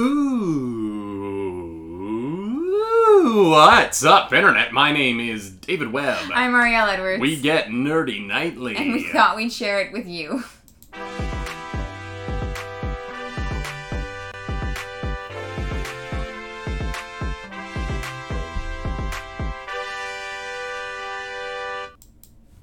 [0.00, 0.06] Ooh,
[3.50, 4.72] what's up, Internet?
[4.72, 6.30] My name is David Webb.
[6.32, 7.20] I'm Arielle Edwards.
[7.20, 8.76] we get nerdy nightly.
[8.76, 10.44] and we thought we'd share it with you.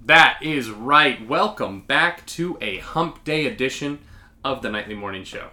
[0.06, 1.26] That is right.
[1.28, 4.00] Welcome back to a Hump Day edition
[4.44, 5.50] of the Nightly Morning Show.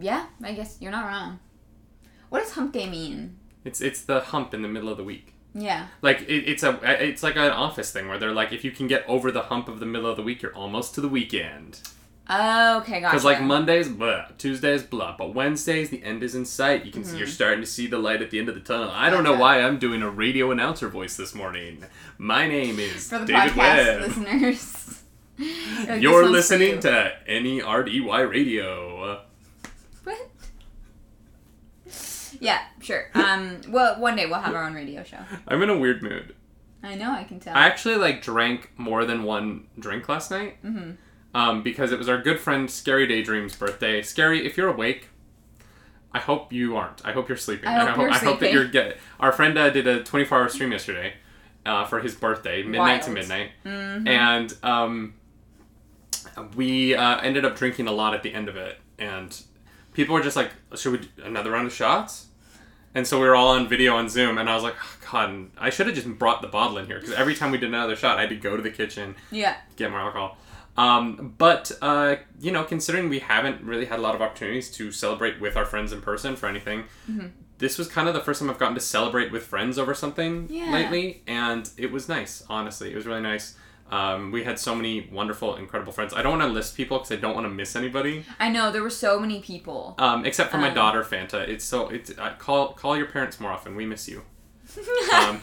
[0.00, 1.40] Yeah, I guess you're not wrong.
[2.28, 3.38] What does hump day mean?
[3.64, 5.34] It's it's the hump in the middle of the week.
[5.54, 5.88] Yeah.
[6.02, 8.86] Like it, it's a it's like an office thing where they're like, if you can
[8.86, 11.80] get over the hump of the middle of the week, you're almost to the weekend.
[12.30, 13.08] Okay, gotcha.
[13.10, 16.84] Because like Mondays, blah, Tuesdays, blah, but Wednesdays, the end is in sight.
[16.84, 17.32] You can see you're Mm-hmm.
[17.32, 18.90] starting to see the light at the end of the tunnel.
[18.92, 21.82] I don't know why I'm doing a radio announcer voice this morning.
[22.18, 24.00] My name is For the David podcast Webb.
[24.02, 25.02] listeners.
[25.38, 26.80] You're this one's for listening you.
[26.82, 29.24] to NERDY Radio.
[30.04, 30.28] What?
[32.40, 33.10] Yeah, sure.
[33.14, 35.18] Um, well, one day we'll have our own radio show.
[35.48, 36.34] I'm in a weird mood.
[36.82, 37.56] I know, I can tell.
[37.56, 40.62] I actually like drank more than one drink last night.
[40.64, 40.96] Mhm.
[41.34, 44.00] Um, because it was our good friend Scary Daydream's birthday.
[44.02, 45.08] Scary, if you're awake,
[46.12, 47.04] I hope you aren't.
[47.04, 47.68] I hope you're sleeping.
[47.68, 48.96] I hope you're I hope that you're get.
[49.20, 51.14] Our friend uh, did a 24 hour stream yesterday
[51.66, 53.18] uh, for his birthday, midnight to Wild.
[53.20, 54.08] midnight, Mhm.
[54.08, 55.14] and um,
[56.56, 59.38] we uh, ended up drinking a lot at the end of it, and
[59.92, 62.27] people were just like, "Should we do another round of shots?"
[62.98, 65.50] And so we were all on video on Zoom, and I was like, oh, "God,
[65.56, 67.94] I should have just brought the bottle in here because every time we did another
[67.94, 69.54] shot, I had to go to the kitchen, Yeah.
[69.76, 70.36] get more alcohol."
[70.76, 74.90] Um, but uh, you know, considering we haven't really had a lot of opportunities to
[74.90, 77.30] celebrate with our friends in person for anything, Mhm.
[77.58, 80.48] this was kind of the first time I've gotten to celebrate with friends over something
[80.50, 80.72] Yeah.
[80.72, 82.42] lately, and it was nice.
[82.50, 83.54] Honestly, it was really nice.
[83.90, 86.12] Um, we had so many wonderful, incredible friends.
[86.12, 88.70] I don't want to list people because I don't want to miss anybody, I know,
[88.70, 89.94] there were so many people.
[89.98, 90.74] um, except for my Um.
[90.74, 91.48] daughter Fanta.
[91.48, 93.74] It's so it's uh, call call your parents more often.
[93.76, 94.22] We miss you.
[95.14, 95.40] Um,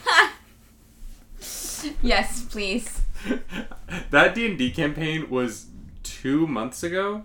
[2.02, 3.02] yes, please.
[4.10, 5.66] that D and D campaign was
[6.02, 7.24] two months ago.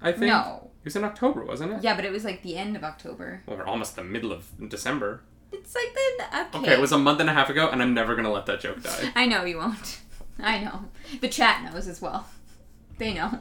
[0.00, 0.70] I think No.
[0.82, 1.82] it was in October, wasn't it?
[1.82, 3.42] Yeah, but it was like the end of October.
[3.46, 5.22] Well, we're almost the middle of December.
[5.52, 6.58] It's like the okay.
[6.58, 8.60] Okay, it was a month and a half ago, and I'm never gonna let that
[8.60, 9.10] joke die.
[9.16, 10.00] I know you won't.
[10.42, 10.84] I know.
[11.20, 12.26] The chat knows as well.
[12.98, 13.38] They know.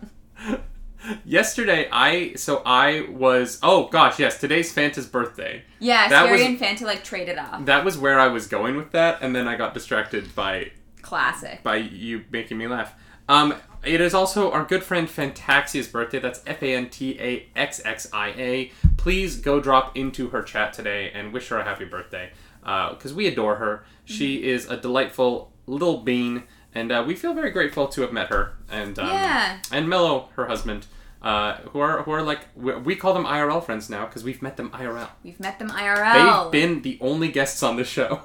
[1.23, 5.63] Yesterday, I so I was oh gosh yes today's Fanta's birthday.
[5.79, 7.65] Yeah, That Scary was- and Fanta like traded off.
[7.65, 10.71] That was where I was going with that, and then I got distracted by
[11.01, 11.63] Classic.
[11.63, 12.93] by you making me laugh.
[13.29, 13.53] Um,
[13.85, 16.19] it is also our good friend Fantaxxia's birthday.
[16.19, 18.71] That's F A N T A X X I A.
[18.97, 22.31] Please go drop into her chat today and wish her a happy birthday,
[22.61, 23.85] because we adore her.
[24.03, 26.43] She is a delightful little bean,
[26.73, 28.53] and uh, we feel very grateful to have met her.
[28.71, 29.59] And um, Yeah.
[29.71, 30.85] and Mello, her husband,
[31.21, 34.41] uh, who are who are like we, we call them IRL friends now because we've
[34.41, 35.09] met them IRL.
[35.23, 36.51] We've met them IRL.
[36.51, 38.21] They've been the only guests on the show,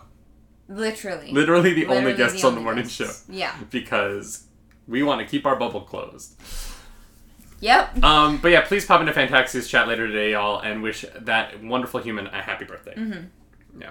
[0.68, 1.32] literally.
[1.32, 3.24] literally the only Literally guests on the morning guests.
[3.26, 3.54] show Yeah.
[3.70, 4.44] because
[4.86, 6.34] we want to keep our bubble closed.
[7.60, 8.02] Yep.
[8.04, 12.00] Um, but yeah, please pop into Fantaxi's chat later today, y'all, and wish that wonderful
[12.00, 12.94] human a happy birthday.
[12.94, 13.28] Mhm.
[13.80, 13.90] Yeah.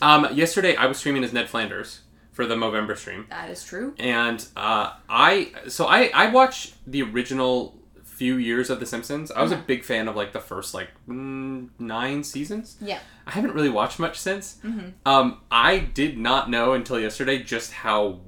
[0.00, 2.00] Um, yesterday I was streaming as Ned Flanders
[2.40, 3.94] for the Movember stream, That is true.
[3.98, 9.30] and uh, I so I I watched the original few years of The Simpsons.
[9.30, 9.66] I was a Mhm.
[9.66, 12.76] big fan of like the first like mm, nine seasons.
[12.80, 12.98] Yeah.
[13.26, 14.58] I haven't really watched much since.
[14.64, 14.92] Mhm.
[15.06, 18.20] Um, I did not know until yesterday just how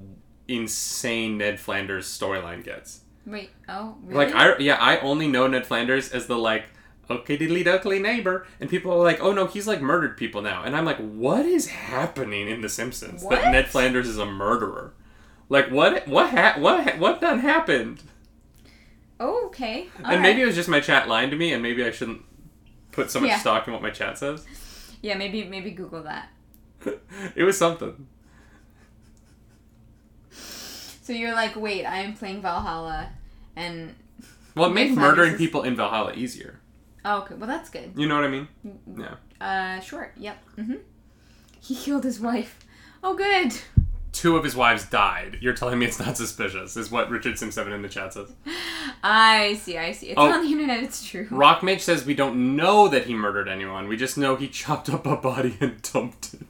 [0.49, 3.01] insane Ned Flanders' storyline gets.
[3.27, 3.51] Wait.
[3.69, 4.25] Oh, really?
[4.27, 6.65] Like I yeah, I only know Ned Flanders as the like
[7.11, 10.63] okay diddly duckly neighbor, and people are like, oh no, he's like murdered people now,
[10.63, 13.33] and I'm like, what is happening in The Simpsons What?
[13.41, 14.95] that Ned Flanders is a murderer?
[15.49, 18.03] Like what what ha- what ha- what done happened?
[19.21, 19.89] Oh, okay.
[20.05, 22.23] and maybe it was just my chat lying to me, and maybe I shouldn't
[22.91, 23.39] put so much Yeah.
[23.39, 24.45] stock in what my chat says.
[25.03, 26.29] Yeah, maybe maybe Google that.
[27.37, 28.07] it was something.
[30.31, 33.11] So you're like, wait, I am playing Valhalla,
[33.57, 33.95] and
[34.55, 36.61] Well, it made murdering people in Valhalla easier.
[37.05, 37.93] Oh, okay, well that's good.
[37.97, 38.49] You know what I mean?
[38.97, 39.15] Yeah.
[39.41, 40.13] Uh, sure.
[40.17, 40.37] Yep.
[40.57, 40.75] Mm-hmm.
[41.61, 42.59] He killed his wife.
[43.05, 43.53] Oh, good.
[44.13, 45.39] Two of his wives died.
[45.41, 48.31] You're telling me it's not suspicious, is what Richard Sim Seven in the chat says.
[49.03, 49.79] I see.
[49.79, 50.09] I see.
[50.09, 50.31] It's Oh.
[50.31, 50.83] on the internet.
[50.83, 51.27] It's true.
[51.29, 53.89] Rockmage says we don't know that he murdered anyone.
[53.89, 56.47] We just know he chopped up a body and dumped it.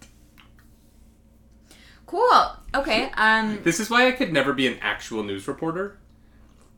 [2.07, 2.57] Cool.
[2.75, 3.11] Okay.
[3.17, 3.61] Um.
[3.63, 5.99] This is why I could never be an actual news reporter.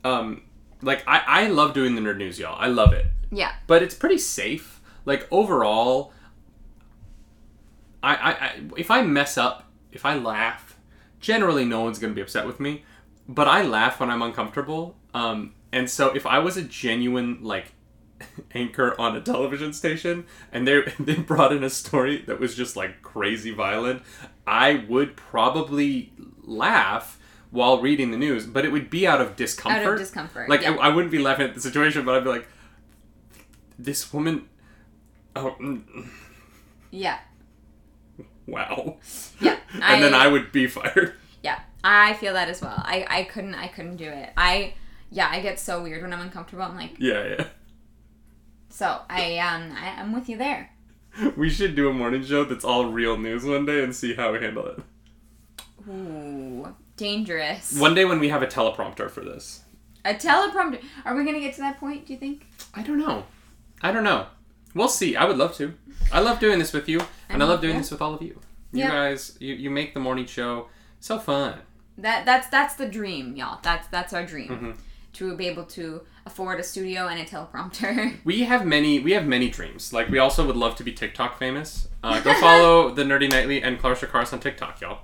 [0.05, 0.43] Um,
[0.83, 2.57] like I, I love doing the nerd news, y'all.
[2.61, 3.53] I love it, Yeah.
[3.67, 4.81] but it's pretty safe.
[5.05, 6.13] Like overall,
[8.03, 10.79] I, I, I if I mess up, if I laugh,
[11.21, 12.85] generally no one's gonna be upset with me.
[13.29, 14.97] But I laugh when I'm uncomfortable.
[15.15, 17.73] Um, and so if I was a genuine like
[18.55, 22.77] anchor on a television station and they they brought in a story that was just
[22.77, 24.03] like crazy violent,
[24.47, 27.19] I would probably laugh
[27.51, 29.83] while reading the news, but it would be out of discomfort.
[29.83, 30.49] Out of discomfort.
[30.49, 30.73] Like yeah.
[30.73, 32.49] I, I wouldn't be laughing at the situation, but I'd be like,
[33.79, 34.49] this woman.
[35.37, 35.83] Oh, mm,
[36.91, 37.19] yeah.
[38.47, 38.97] wow.
[39.41, 39.57] Yeah.
[39.83, 41.15] And then I would be fired.
[41.43, 42.77] Yeah, I feel that as well.
[42.77, 44.31] I, I couldn't I couldn't do it.
[44.37, 44.75] I
[45.11, 46.63] yeah, I get so weird when I'm uncomfortable.
[46.63, 47.47] I'm like, Yeah, yeah.
[48.69, 50.71] so I um I, I'm with you there.
[51.37, 54.33] We should do a morning show that's all real news one day and see how
[54.33, 54.79] we handle it.
[55.89, 57.77] Ooh, dangerous.
[57.79, 59.63] One day when we have a teleprompter for this.
[60.05, 60.83] A teleprompter.
[61.05, 62.07] Are we gonna get to that point?
[62.07, 62.47] Do you think?
[62.75, 63.25] I don't know.
[63.83, 64.27] I don't know.
[64.75, 65.15] We'll see.
[65.17, 65.75] I would love to.
[66.13, 67.81] I love doing this with you, and I love doing Yeah.
[67.81, 68.41] this with all of you.
[68.73, 68.89] You Yeah.
[68.91, 70.69] guys, you, you make the morning show
[71.01, 71.59] so fun.
[71.99, 73.61] That that's that's the dream, y'all.
[73.63, 74.49] That's that's our dream.
[74.49, 74.71] Mm-hmm.
[75.15, 78.17] To be able to afford a studio and a teleprompter.
[78.25, 78.99] We have many.
[78.99, 79.93] We have many dreams.
[79.93, 81.87] Like we also would love to be TikTok famous.
[82.03, 85.03] Uh, go follow the Nerdy Nightly and Clarissa Cars on TikTok, y'all.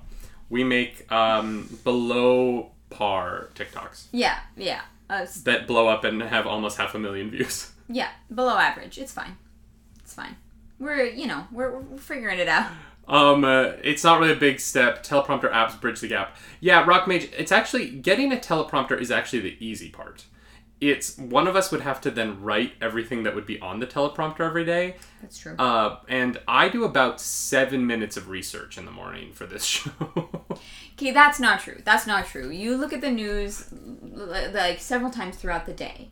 [0.49, 4.81] We make um, below par TikToks yeah, yeah.
[5.09, 5.35] Us.
[5.43, 7.71] that blow up and have almost half a million views.
[7.91, 8.97] Yeah, below average.
[8.97, 9.37] It's fine.
[9.99, 10.35] It's fine.
[10.79, 12.71] We're you know we're we're figuring it out.
[13.07, 15.03] Um, uh, it's not really a big step.
[15.03, 16.37] Teleprompter apps bridge the gap.
[16.59, 17.29] Yeah, Rock Mage.
[17.37, 20.25] It's actually getting a teleprompter is actually the easy part.
[20.79, 23.85] It's one of us would have to then write everything that would be on the
[23.85, 24.95] teleprompter every day.
[25.21, 25.55] That's true.
[25.59, 29.91] Uh, and I do about seven minutes of research in the morning for this show.
[30.93, 31.81] Okay, that's not true.
[31.83, 32.49] That's not true.
[32.49, 33.71] You look at the news
[34.11, 36.09] like several times throughout the day.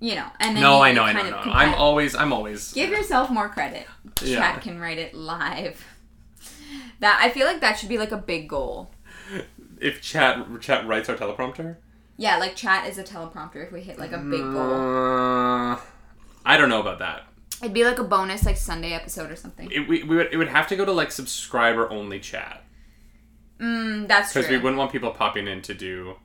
[0.00, 1.52] You know, and then no, I know, I know, kind I know.
[1.52, 2.72] I'm always, I'm always.
[2.72, 3.86] Give yourself more credit.
[4.22, 4.38] Yeah.
[4.38, 5.84] Chat can write it live.
[7.00, 8.90] That I feel like that should be like a big goal.
[9.80, 11.76] If chat chat writes our teleprompter.
[12.16, 14.74] Yeah, like chat is a teleprompter if we hit like a big goal.
[14.74, 15.78] Uh,
[16.44, 17.26] I don't know about that.
[17.60, 19.70] It'd be like a bonus like Sunday episode or something.
[19.70, 22.64] It, we, we would, it would have to go to like subscriber only chat
[23.60, 26.16] Mm, that's because we wouldn't want people popping in to do.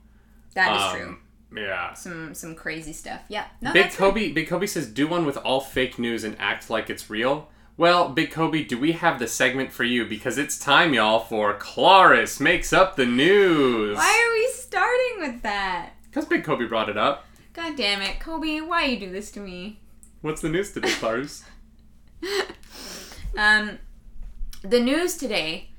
[0.54, 1.18] That is um, true.
[1.56, 1.94] Yeah.
[1.94, 3.22] Some some crazy stuff.
[3.28, 3.46] Yeah.
[3.60, 3.92] No, Big.
[3.92, 7.48] Kobe, Big Kobe says, "Do one with all fake news and act like it's real."
[7.76, 10.04] Well, Big Kobe, do we have the segment for you?
[10.04, 13.96] Because it's time, y'all, for Claris makes up the news.
[13.96, 15.94] Why are we starting with that?
[16.04, 17.26] Because Big Kobe brought it up.
[17.52, 18.60] God damn it, Kobe!
[18.60, 19.80] Why you do this to me?
[20.20, 21.44] What's the news today, Claris?
[23.36, 23.78] Um,
[24.62, 25.70] the news today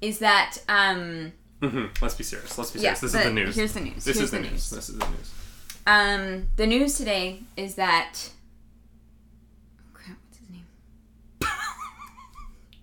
[0.00, 2.56] is that um, hmm Let's be serious.
[2.56, 3.12] Let's be yeah, serious.
[3.12, 3.56] this is the news.
[3.56, 4.04] Here's the news.
[4.04, 4.70] this here's is the, the news.
[4.70, 5.34] This is the news.
[5.86, 8.30] Um, the news today is that.
[9.78, 10.66] Oh, crap, what's his name?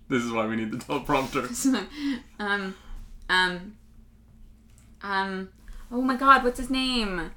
[0.08, 2.20] This is why we need the teleprompter.
[2.38, 2.74] um,
[3.28, 3.76] um,
[5.02, 5.48] um.
[5.90, 7.30] Oh my God, what's his name?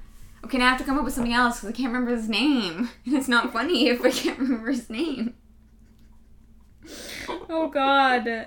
[0.44, 2.28] Okay, now I have to come up with something else because I can't remember his
[2.28, 2.90] name.
[3.06, 5.34] And it's not funny if I can't remember his name.
[7.48, 8.46] Oh God.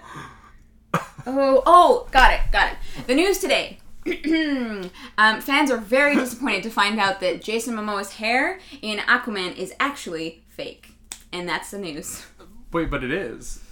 [1.26, 2.78] Oh, oh, got it, got it.
[3.08, 3.80] The news today.
[5.18, 9.74] um, fans are very disappointed to find out that Jason Momoa's hair in Aquaman is
[9.80, 10.92] actually fake,
[11.32, 12.26] and that's the news.
[12.72, 13.64] Wait, but it is.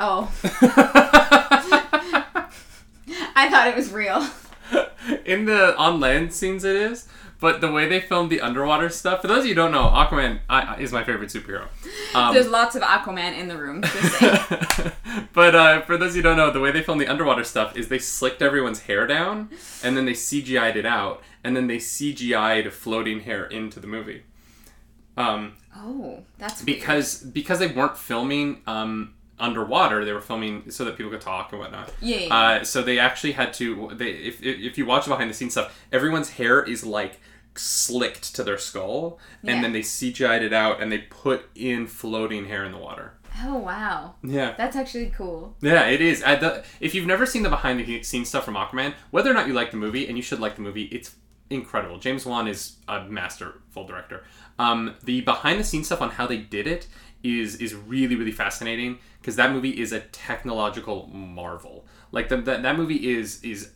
[0.00, 0.32] Oh,
[3.36, 4.26] I thought it was real.
[5.24, 7.06] In the on land scenes, it is.
[7.40, 9.84] But the way they filmed the underwater stuff, for those of you who don't know,
[9.84, 11.68] Aquaman I, is my favorite superhero.
[12.14, 13.82] Um, There's lots of Aquaman in the room.
[15.32, 17.44] But uh, for those of you who don't know, the way they filmed the underwater
[17.44, 19.48] stuff is they slicked everyone's hair down,
[19.82, 24.22] and then they CGI'd it out, and then they CGI'd floating hair into the movie.
[25.16, 26.78] Um, oh, that's weird.
[26.78, 31.52] because because they weren't filming um, underwater, they were filming so that people could talk
[31.52, 31.92] and whatnot.
[32.00, 33.90] Yeah, yeah, Uh, so they actually had to.
[33.94, 37.20] They if if if you watch behind the scenes stuff, everyone's hair is like
[37.56, 39.62] slicked to their skull, and Yeah.
[39.62, 43.14] then they CGI'd it out, and they put in floating hair in the water.
[43.44, 44.54] Oh wow, Yeah.
[44.56, 45.56] that's actually cool.
[45.60, 46.20] Yeah, it is.
[46.20, 49.46] The, if you've never seen the behind the scenes stuff from Aquaman, whether or not
[49.46, 51.14] you like the movie, and you should like the movie, it's
[51.48, 51.98] incredible.
[51.98, 54.24] James Wan is a masterful director.
[54.58, 56.86] Um, the behind the scenes stuff on how they did it
[57.22, 61.86] is is really really fascinating because that movie is a technological marvel.
[62.12, 63.70] Like the, that that movie is is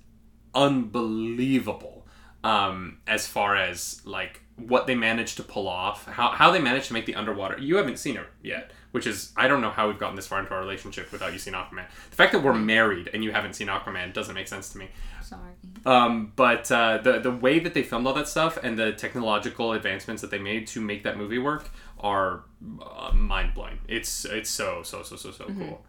[0.54, 2.03] unbelievable
[2.44, 6.86] um, as far as like what they managed to pull off, how, how they managed
[6.86, 7.58] to make the underwater.
[7.58, 10.40] You haven't seen it yet, which is I don't know how we've gotten this far
[10.40, 11.86] into our relationship without you seeing Aquaman.
[12.10, 14.90] The fact that we're married and you haven't seen Aquaman doesn't make sense to me.
[15.22, 15.52] Sorry.
[15.86, 19.72] Um, but uh, the the way that they filmed all that stuff and the technological
[19.72, 22.44] advancements that they made to make that movie work are
[22.82, 23.78] uh, mind blowing.
[23.88, 25.84] It's it's so so so so so cool.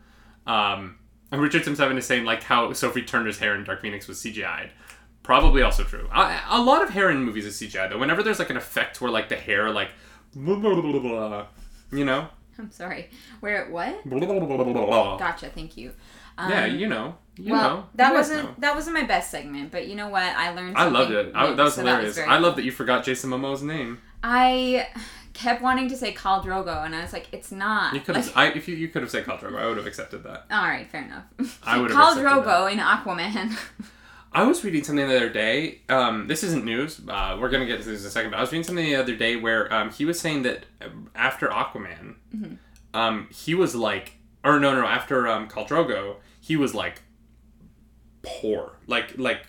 [0.47, 0.95] Um,
[1.31, 4.19] and Richard Sims Seven is saying like how Sophie Turner's hair in Dark Phoenix was
[4.23, 4.71] CGI'd.
[5.25, 6.07] Probably also true.
[6.13, 7.97] A, a lot of hair in movies is CGI though.
[7.97, 9.89] Whenever there's like an effect where like the hair like
[10.35, 11.45] blah blah blah,
[11.91, 12.27] You know?
[12.59, 13.09] I'm sorry.
[13.39, 13.99] Where it what?
[14.05, 15.49] Yeah, Gotcha.
[15.49, 15.93] Thank you.
[16.37, 17.15] Um, you know.
[17.37, 17.85] You well, know.
[17.95, 18.55] that You wasn't know.
[18.59, 20.23] that wasn't my best segment, but you know what?
[20.23, 20.77] I learned.
[20.77, 21.31] I loved it.
[21.35, 22.15] I, that was so hilarious.
[22.15, 22.55] very I love cool.
[22.57, 23.99] that you forgot Jason Momoa's name.
[24.23, 24.87] I
[25.33, 27.93] kept wanting to say Khal Drogo, and I was like, it's not.
[27.93, 28.37] You could Like, have.
[28.37, 30.45] I if you you could have said Khal Drogo, I would have accepted that.
[30.51, 31.59] all right, fair enough.
[31.63, 33.57] I would've Khal accepted Drogo in Aquaman.
[34.35, 35.79] I was reading something the other day.
[35.87, 36.99] Um, this isn't news.
[37.07, 38.31] Uh, we're gonna get to this in a second.
[38.31, 41.09] But I was reading something the other day where um, he was saying that um,
[41.15, 42.55] after Aquaman, Mm-hmm.
[42.93, 47.01] um, he was like, or no, no, after um, Khal Drogo, he was like
[48.21, 49.45] poor, like like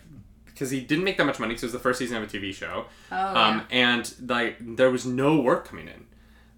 [0.46, 2.26] because he didn't make that much money because it was the first season of a
[2.26, 6.06] TV show, oh um, and like there was no work coming in,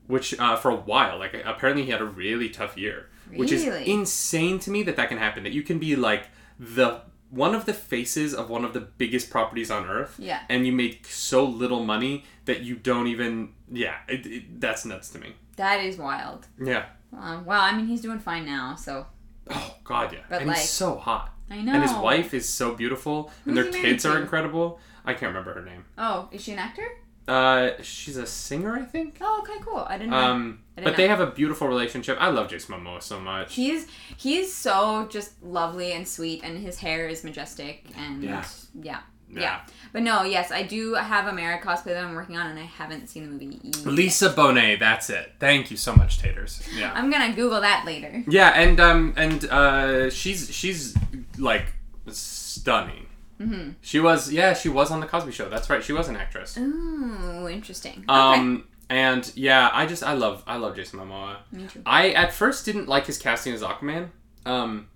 [0.07, 3.65] which uh, for a while, like apparently he had a really tough year, which is
[3.89, 5.43] insane to me that that can happen.
[5.45, 6.25] That you can be like
[6.61, 10.41] the one of the faces of one of the biggest properties on earth, Yeah.
[10.49, 15.11] and you make so little money that you don't even, yeah, it, it, that's nuts
[15.11, 15.35] to me.
[15.57, 16.47] that is wild.
[16.63, 16.87] Yeah.
[17.11, 17.43] Wow.
[17.45, 19.07] well, I mean, he's doing fine now, so
[19.51, 21.73] Oh God, yeah, But, and like- he's so hot, I know.
[21.73, 24.79] and his wife is so beautiful, and Who's their kids are incredible.
[25.05, 25.85] I can't remember her name.
[25.97, 26.87] Oh, is she an actor?
[27.29, 29.19] Uh, she's a singer, I think.
[29.21, 29.85] Oh, okay, cool.
[29.89, 30.15] I didn't.
[30.15, 30.97] Um, I didn't but know.
[30.97, 32.17] they have a beautiful relationship.
[32.21, 33.55] I love Jason Momoa so much.
[33.55, 38.45] He's he's so just lovely and sweet, and his hair is majestic, and Yeah.
[38.81, 39.01] yeah.
[39.31, 39.41] Yeah.
[39.43, 39.61] Yeah.
[39.93, 42.63] But no, yes, I do have a Mera cosplay that I'm working on, and I
[42.63, 43.85] haven't seen the movie yet.
[43.85, 45.35] Lisa Bonet, that's it.
[45.39, 46.63] Thank you so much, Taters.
[46.75, 46.93] Yeah.
[46.95, 48.25] I'm gonna Google that later.
[48.27, 50.97] Yeah, and um and uh she's she's
[51.37, 51.75] like
[52.11, 53.05] stunning.
[53.41, 53.71] Mm-hmm.
[53.81, 55.49] She was yeah, she was on the Cosby show.
[55.49, 55.83] That's right.
[55.83, 56.57] She was an actress.
[56.59, 58.05] Ooh, interesting.
[58.09, 61.37] Um and yeah, I just I love I love Jason Momoa.
[61.53, 61.83] Me too.
[61.87, 64.11] I at first didn't like his casting as Aquaman.
[64.45, 64.89] Um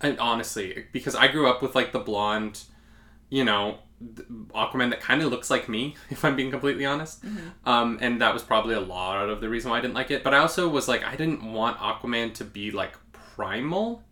[0.00, 2.62] and honestly, because I grew up with like the blonde,
[3.30, 3.78] you know,
[4.54, 7.24] Aquaman that kind of looks like me, if I'm being completely honest.
[7.64, 10.22] Um, and that was probably a lot of the reason why I didn't like it.
[10.22, 14.02] But I also was like, I didn't want Aquaman to be like primal.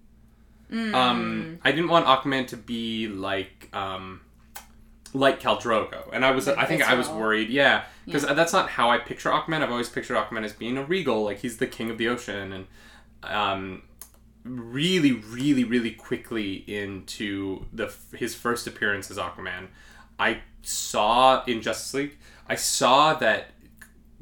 [0.72, 0.94] Mm.
[0.94, 4.22] Um, I didn't want Aquaman to be like um,
[5.12, 8.54] like Khal Drogo, and I was Like I think I was worried, yeah, because that's
[8.54, 9.62] not how I picture Aquaman.
[9.62, 12.52] I've always pictured Aquaman as being a regal, like he's the king of the ocean,
[12.52, 12.66] and
[13.22, 13.82] um,
[14.44, 19.68] really, really, really quickly into the his first appearance as Aquaman,
[20.18, 22.16] I saw in Justice League,
[22.48, 23.48] I saw that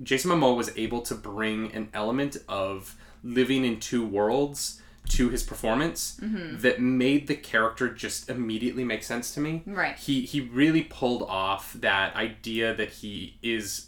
[0.02, 5.42] Jason Momoa was able to bring an element of living in two worlds to his
[5.42, 9.62] performance that made the character just immediately make sense to me.
[9.66, 9.96] Right.
[9.96, 13.86] He he really pulled off that idea that he is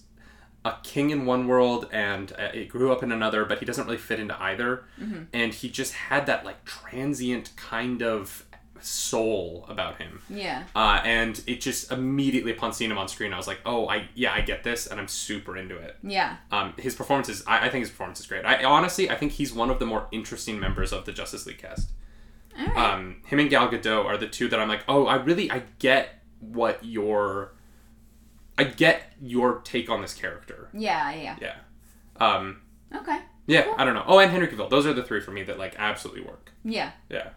[0.64, 3.85] a king in one world and uh, it grew up in another, but he doesn't
[3.85, 4.85] really fit into either.
[5.33, 8.47] And he just had that like transient kind of
[8.85, 10.21] soul about him.
[10.29, 10.65] Yeah.
[10.75, 14.09] Uh, and it just immediately upon seeing him on screen, I was like, oh, I
[14.15, 15.97] yeah, I get this, and I'm super into it.
[16.03, 16.37] Yeah.
[16.51, 18.45] Um, his performance is, I, I think his performance is great.
[18.45, 21.59] I honestly, I think he's one of the more interesting members of the Justice League
[21.59, 21.91] cast.
[22.59, 22.77] All right.
[22.95, 25.62] Um, him and Gal Gadot are the two that I'm like, oh, I really, I
[25.79, 27.55] get what your,
[28.59, 30.69] I get your take on this character.
[30.75, 31.15] yeah.
[31.15, 31.37] Yeah.
[31.41, 31.55] Yeah.
[32.21, 32.61] Um,
[32.95, 33.19] Okay.
[33.47, 33.75] yeah, Cool.
[33.79, 34.05] I don't know.
[34.07, 34.69] Oh, and Henry Cavill.
[34.69, 36.53] Those are the three for me that like absolutely work.
[36.62, 36.91] Yeah.
[37.09, 37.31] Yeah.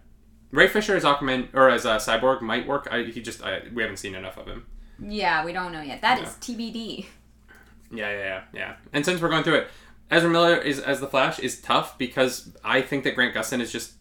[0.52, 2.88] Ray Fisher as Aquaman or as a cyborg might work.
[2.92, 4.66] I, he just I, we haven't seen enough of him.
[5.00, 5.44] Yeah.
[5.46, 6.02] We don't know yet.
[6.02, 6.56] That is Yeah.
[6.56, 7.06] TBD.
[7.92, 8.76] Yeah, yeah, yeah, yeah.
[8.94, 9.68] And since we're going through it,
[10.10, 13.72] Ezra Miller is as the Flash is tough because I think that Grant Gustin is
[13.72, 13.94] just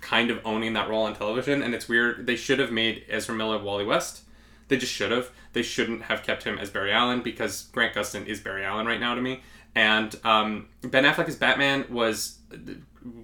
[0.00, 2.26] kind of owning that role on television, and it's weird.
[2.26, 4.22] They should have made Ezra Miller Wally West.
[4.68, 5.30] They just should have.
[5.52, 9.00] They shouldn't have kept him as Barry Allen because Grant Gustin is Barry Allen right
[9.00, 9.42] now to me.
[9.74, 12.38] And um, Ben Affleck as Batman was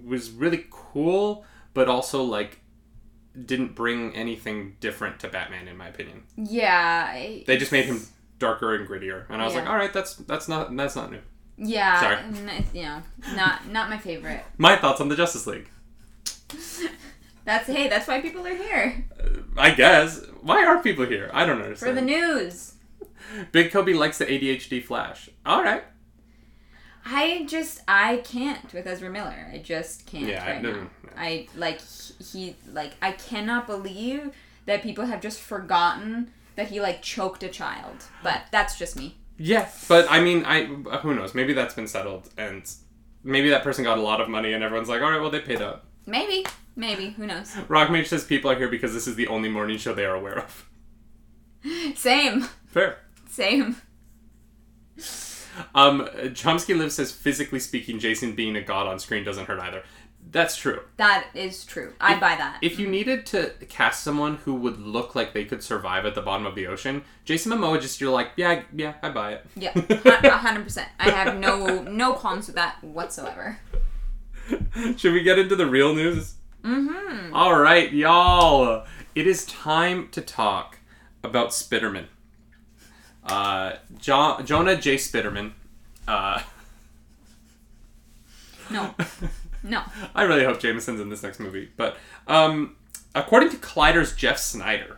[0.05, 2.59] was really cool, but also like
[3.45, 6.23] didn't bring anything different to Batman in my opinion.
[6.37, 7.09] Yeah.
[7.13, 8.01] I- They just made him
[8.39, 9.61] darker and grittier, and I was Yeah.
[9.61, 11.21] like, all right, that's that's not that's not new.
[11.57, 11.99] Yeah.
[12.01, 12.17] Sorry.
[12.57, 13.01] it's, You know,
[13.35, 14.43] not not my favorite.
[14.57, 15.69] My thoughts on the Justice League.
[17.43, 17.89] That's hey.
[17.89, 20.23] That's why people are here Uh, I guess.
[20.41, 21.29] Why are people here?
[21.33, 21.89] I don't understand.
[21.89, 22.73] for the news.
[23.51, 25.29] Big Kobe likes the ADHD Flash.
[25.45, 25.83] All right.
[27.05, 29.49] I just I can't with Ezra Miller.
[29.53, 30.77] I just can't Yeah, I- right no, now.
[30.81, 30.89] no.
[31.17, 34.31] I like he, he like I cannot believe
[34.65, 37.95] that people have just forgotten that he like choked a child.
[38.23, 39.17] But that's just me.
[39.37, 41.33] Yeah, but I mean, I who knows?
[41.33, 42.69] Maybe that's been settled, and
[43.23, 45.39] maybe that person got a lot of money, and everyone's like, all right, well, they
[45.39, 45.85] paid up.
[46.05, 47.51] Maybe, maybe who knows?
[47.67, 50.37] Rockmage says people are here because this is the only morning show they are aware
[50.39, 50.69] of.
[51.95, 52.97] Same, Fair.
[53.29, 53.77] same.
[55.75, 59.83] Um, Chomsky Live says, physically speaking, Jason being a god on screen doesn't hurt either.
[60.29, 60.81] That's true.
[60.97, 61.93] That is true.
[61.99, 62.59] I buy that.
[62.61, 66.21] If you needed to cast someone who would look like they could survive at the
[66.21, 69.45] bottom of the ocean, Jason Momoa just you're like, yeah, yeah, I buy it.
[69.55, 69.71] yeah,
[70.37, 70.87] hundred percent.
[70.99, 73.59] I have no no qualms with that whatsoever.
[74.95, 76.35] Should we get into the real news?
[76.63, 77.35] Mm-hmm.
[77.35, 78.85] All right, y'all.
[79.15, 80.77] It is time to talk
[81.23, 82.05] about Spiderman.
[83.23, 84.95] Uh, jo- Jonah J.
[84.95, 85.51] Spitterman.
[86.07, 86.41] Uh,
[88.69, 88.95] No,
[89.63, 89.83] no.
[90.15, 91.69] I really hope Jameson's in this next movie.
[91.77, 91.97] But
[92.27, 92.75] um,
[93.13, 94.97] according to Collider's Jeff Sneider,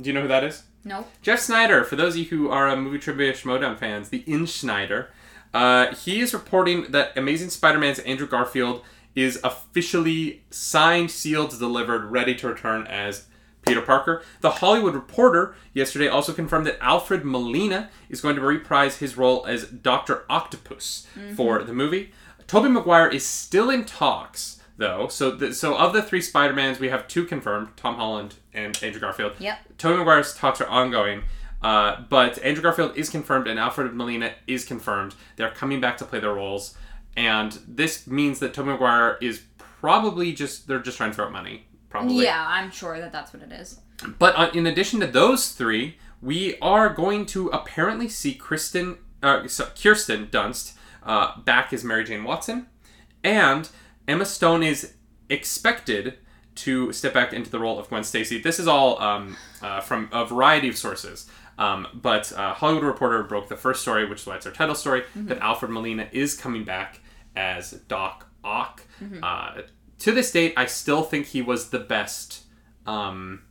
[0.00, 0.62] do you know who that is?
[0.84, 1.08] Nope.
[1.22, 5.08] Jeff Sneider, for those of you who are uh, movie trivia Schmoedown fans, the InSneider,
[5.54, 8.82] uh, he is reporting that Amazing Spider-Man's Andrew Garfield
[9.14, 13.26] is officially signed, sealed, delivered, ready to return as
[13.62, 14.22] Peter Parker.
[14.40, 19.46] The Hollywood Reporter yesterday also confirmed that Alfred Molina is going to reprise his role
[19.46, 22.12] as Doctor Octopus for the movie.
[22.46, 25.08] Tobey Maguire is still in talks, though.
[25.08, 29.00] So, the, so of the three Spider-Mans, we have two confirmed: Tom Holland and Andrew
[29.00, 29.32] Garfield.
[29.38, 29.58] Yep.
[29.78, 31.22] Tobey Maguire's talks are ongoing,
[31.62, 35.14] uh, but Andrew Garfield is confirmed and Alfred Molina is confirmed.
[35.36, 36.76] They're coming back to play their roles,
[37.16, 39.42] and this means that Tobey Maguire is
[39.80, 42.24] probably just they're just trying to throw out money, probably.
[42.24, 43.78] Yeah, I'm sure that that's what it is.
[44.18, 49.46] But uh, in addition to those three, we are going to apparently see Kristen, uh,
[49.46, 52.66] so Kirsten Dunst uh, back as Mary Jane Watson,
[53.22, 53.68] and
[54.08, 54.94] Emma Stone is
[55.28, 56.18] expected
[56.54, 58.40] to step back into the role of Gwen Stacy.
[58.40, 61.30] This is all um, uh, from a variety of sources.
[61.58, 64.74] Um, but uh, Hollywood Reporter broke the first story, which is why it's our title
[64.74, 67.00] story, that Alfred Molina is coming back
[67.36, 68.82] as Doc Ock.
[69.22, 69.62] Uh,
[70.02, 72.44] to this date, I still think he was the best
[72.86, 73.42] um,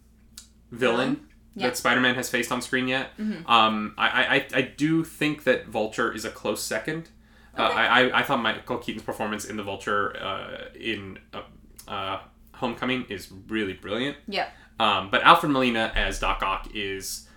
[0.71, 1.67] villain Yeah.
[1.67, 3.09] that Spider-Man has faced on screen yet.
[3.45, 7.09] Um, I, I, I do think that Vulture is a close second.
[7.57, 7.73] Uh, Okay.
[7.79, 11.41] I, I, I thought Michael Keaton's performance in the Vulture uh, in uh,
[11.87, 12.19] uh,
[12.53, 14.15] Homecoming is really brilliant.
[14.27, 14.47] Yeah.
[14.79, 17.27] Um, but Alfred Molina as Doc Ock is,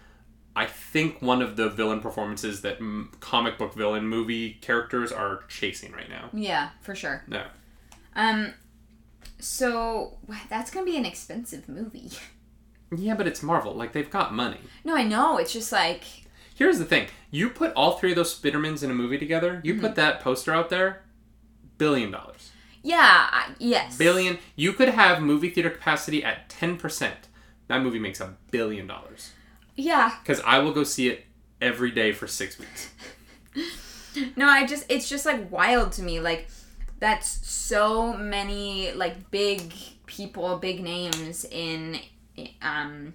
[0.55, 5.43] I think, one of the villain performances that m- comic book villain movie characters are
[5.49, 6.31] chasing right now.
[6.33, 7.25] Yeah, for sure.
[7.29, 7.49] Yeah.
[8.15, 8.55] Um,
[9.39, 10.19] so
[10.49, 12.11] that's gonna be an expensive movie.
[12.95, 13.75] Yeah, but it's Marvel.
[13.75, 14.59] Like, they've got money.
[14.85, 15.39] No, I know.
[15.39, 16.05] It's just like
[16.55, 19.75] Here's the thing you put all three of those Spidermans in a movie together, you
[19.75, 19.95] put mm-hmm.
[19.95, 21.03] that poster out there,
[21.79, 22.53] billion dollars.
[22.83, 23.99] yeah, I, yes.
[23.99, 24.39] Billion.
[24.55, 27.11] You could have movie theater capacity at 10%.
[27.67, 29.33] That movie makes a billion dollars.
[29.75, 30.15] Yeah.
[30.23, 31.25] Because I will go see it
[31.61, 32.91] every day for six weeks.
[34.37, 36.21] No, I just it's just like wild to me.
[36.21, 36.49] Like
[37.05, 39.75] that's so many like big
[40.07, 41.99] people, big names in
[42.63, 43.13] um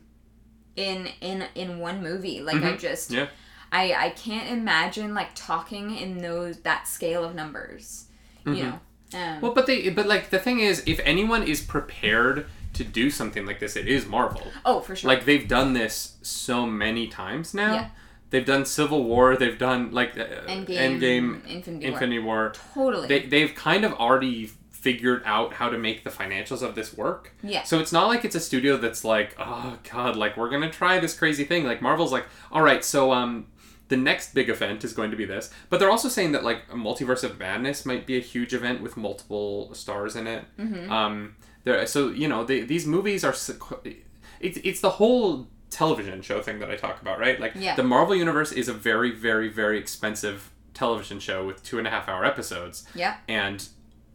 [0.76, 2.40] in in in one movie.
[2.40, 3.30] Like I just Yeah.
[3.72, 8.06] I I can't imagine like talking in those that scale of numbers.
[8.46, 8.80] You know.
[9.14, 13.10] Um, Well, but they, but like the thing is, if anyone is prepared to do
[13.10, 14.44] something like this, it is Marvel.
[14.66, 15.08] oh, for sure.
[15.08, 17.74] Like they've done this so many times now.
[17.74, 17.90] Yeah.
[18.30, 19.36] They've done Civil War.
[19.36, 21.94] They've done like uh, Endgame, Endgame, Infinity War.
[21.94, 22.54] Infinity War.
[22.74, 23.08] totally.
[23.08, 27.34] They they've kind of already figured out how to make the financials of this work.
[27.44, 27.64] Yeah.
[27.64, 31.00] So it's not like it's a studio that's like, oh god, like we're gonna try
[31.00, 31.66] this crazy thing.
[31.66, 33.48] Like Marvel's like, all right, so um,
[33.90, 35.52] the next big event is going to be this.
[35.70, 38.82] But they're also saying that like a multiverse of madness might be a huge event
[38.82, 40.46] with multiple stars in it.
[40.58, 40.92] Mm-hmm.
[40.92, 43.36] Um, there, so you know, they, these movies are.
[44.40, 47.40] It's it's the whole television show thing that I talk about, right?
[47.40, 47.76] Like Yeah.
[47.76, 51.90] the Marvel universe is a very very very expensive television show with two and a
[51.90, 53.18] half hour episodes yeah.
[53.28, 53.68] and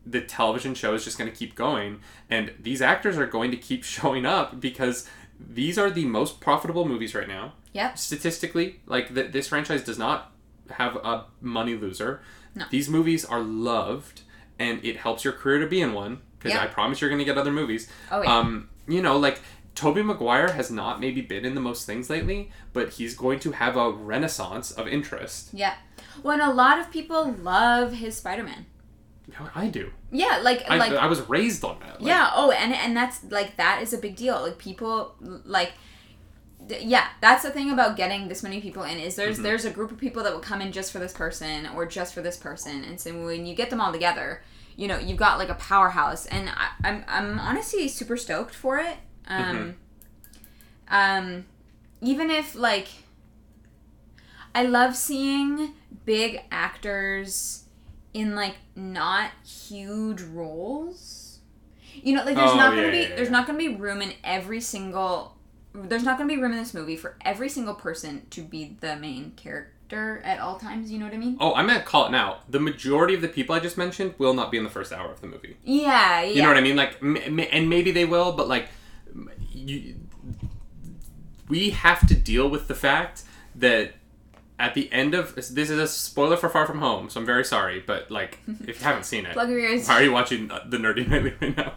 [0.07, 3.57] the television show is just going to keep going and these actors are going to
[3.57, 5.07] keep showing up because
[5.39, 7.93] these are the most profitable movies right now Yeah.
[7.95, 10.33] statistically like th- this franchise does not
[10.71, 12.23] have a money loser
[12.55, 12.65] No.
[12.71, 14.23] these movies are loved
[14.59, 16.63] and it helps your career to be in one because Yeah.
[16.63, 18.39] i promise you're going to get other movies Oh yeah.
[18.39, 19.41] um you know like
[19.75, 23.53] Tobey Maguire has not maybe been in the most things lately, but he's going to
[23.53, 25.51] have a renaissance of interest.
[25.53, 25.75] yeah.
[26.23, 28.67] Well, and a lot of people love his Spider-Man.
[29.55, 29.91] I do.
[30.13, 32.01] Yeah, like I, like I was raised on that.
[32.01, 35.73] Like, yeah oh and and that's like that is a big deal like people like
[36.69, 39.23] yeah that's the thing about getting this many people in is Mm-hmm.
[39.23, 41.85] there's there's a group of people that will come in just for this person or
[41.87, 44.43] just for this person and so when you get them all together
[44.77, 48.79] you know you've got like a powerhouse and I, i'm i'm honestly super stoked for
[48.79, 48.97] it
[49.29, 49.75] um
[50.89, 50.95] Mm-hmm.
[50.95, 51.45] um
[52.01, 52.89] even if like
[54.55, 57.65] i love seeing big actors
[58.13, 61.39] in like not huge roles.
[61.95, 64.03] You know, like there's Oh, not gonna yeah, be yeah, there's not gonna be room
[64.03, 65.37] in every single
[65.75, 68.97] there's not gonna be room in this movie for every single person to be the
[68.97, 70.93] main character at all times.
[70.93, 71.37] You know what I mean?
[71.41, 72.39] Oh, I'm gonna call it now.
[72.49, 75.11] The majority of the people I just mentioned will not be in the first hour
[75.11, 75.57] of the movie.
[75.65, 76.33] Yeah, yeah.
[76.33, 76.77] You know what I mean?
[76.77, 78.69] Like, m- m- and maybe they will, but like,
[79.67, 79.97] you,
[81.49, 83.23] we have to deal with the fact
[83.55, 83.93] that
[84.59, 87.45] at the end of this is a spoiler for Far From Home, so I'm very
[87.45, 89.89] sorry, but like, if you haven't seen it, Plug your ears.
[89.89, 91.75] why are you watching the Nerdy Nightly right now?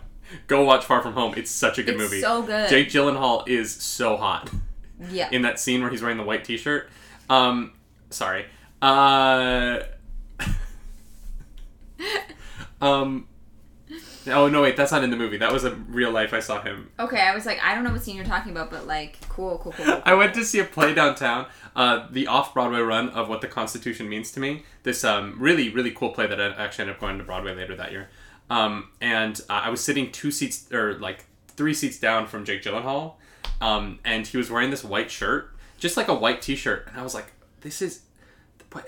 [0.47, 1.33] Go watch Far From Home.
[1.37, 2.21] It's such a good It's movie.
[2.21, 2.69] so good.
[2.69, 4.51] Jake Gyllenhaal is so hot
[5.09, 5.29] Yeah.
[5.31, 6.89] in that scene where he's wearing the white T-shirt.
[7.29, 7.71] Um,
[8.09, 8.45] sorry.
[8.81, 9.79] Uh,
[12.81, 13.27] um.
[14.27, 14.61] Oh no!
[14.61, 15.37] Wait, that's not in the movie.
[15.37, 16.33] That was a real life.
[16.33, 16.89] I saw him.
[16.99, 19.57] Okay, I was like, I don't know what scene you're talking about, but like, cool,
[19.59, 19.85] cool, cool.
[19.85, 20.01] cool.
[20.05, 21.47] I went to see a play downtown.
[21.75, 24.63] Uh, the off Broadway run of What the Constitution Means to Me.
[24.83, 27.75] This um, really really cool play that I actually ended up going to Broadway later
[27.75, 28.09] that year.
[28.49, 31.25] Um, and uh, I was sitting two seats or like
[31.57, 33.15] three seats down from Jake Gyllenhaal,
[33.59, 37.03] um, and he was wearing this white shirt, just like a white T-shirt, and I
[37.03, 38.03] was like, this is,
[38.69, 38.87] but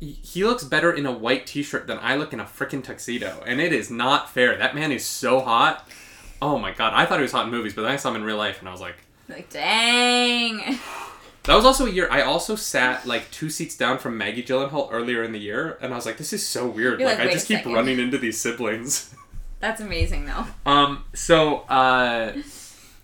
[0.00, 3.60] he looks better in a white t-shirt than I look in a freaking tuxedo, and
[3.60, 4.56] it is not fair.
[4.56, 5.88] That man is so hot.
[6.40, 8.16] Oh my god, I thought he was hot in movies, but then I saw him
[8.16, 8.96] in real life, and I was like,
[9.28, 10.58] like, dang.
[11.44, 12.08] that was also a year.
[12.10, 15.92] I also sat like two seats down from Maggie Gyllenhaal earlier in the year, and
[15.92, 17.00] I was like, this is so weird.
[17.00, 19.14] Like, like, I "Wait a just keep second." running into these siblings.
[19.60, 20.46] That's amazing, though.
[20.64, 22.34] Um, so, uh,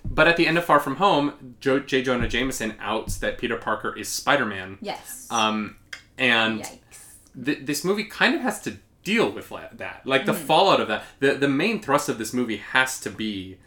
[0.04, 2.02] but at the end of Far From Home, jo- J.
[2.02, 4.78] Jonah Jameson outs that Peter Parker is Spider Man.
[4.80, 5.26] Yes.
[5.30, 5.76] Um,
[6.16, 6.78] and Yikes.
[7.42, 10.46] Th- this movie kind of has to deal with that like the Mm.
[10.46, 13.58] fallout of that the the main thrust of this movie has to be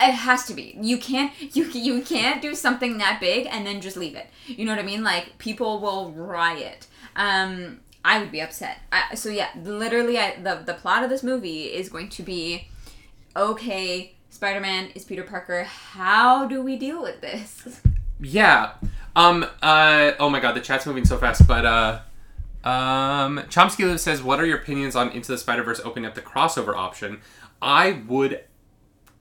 [0.00, 0.76] It has to be.
[0.80, 1.30] You can't.
[1.54, 4.26] You you can't do something that big and then just leave it.
[4.46, 5.04] You know what I mean?
[5.04, 6.86] Like people will riot.
[7.14, 8.78] Um, I would be upset.
[8.90, 12.66] I, so yeah, literally, I, the the plot of this movie is going to be,
[13.36, 15.62] okay, Spider Man is Peter Parker.
[15.64, 17.80] How do we deal with this?
[18.24, 18.74] yeah
[19.16, 21.98] um uh oh my god the chat's moving so fast but uh
[22.64, 26.20] um chomsky live says what are your opinions on into the spider-verse opening up the
[26.20, 27.20] crossover option
[27.60, 28.44] i would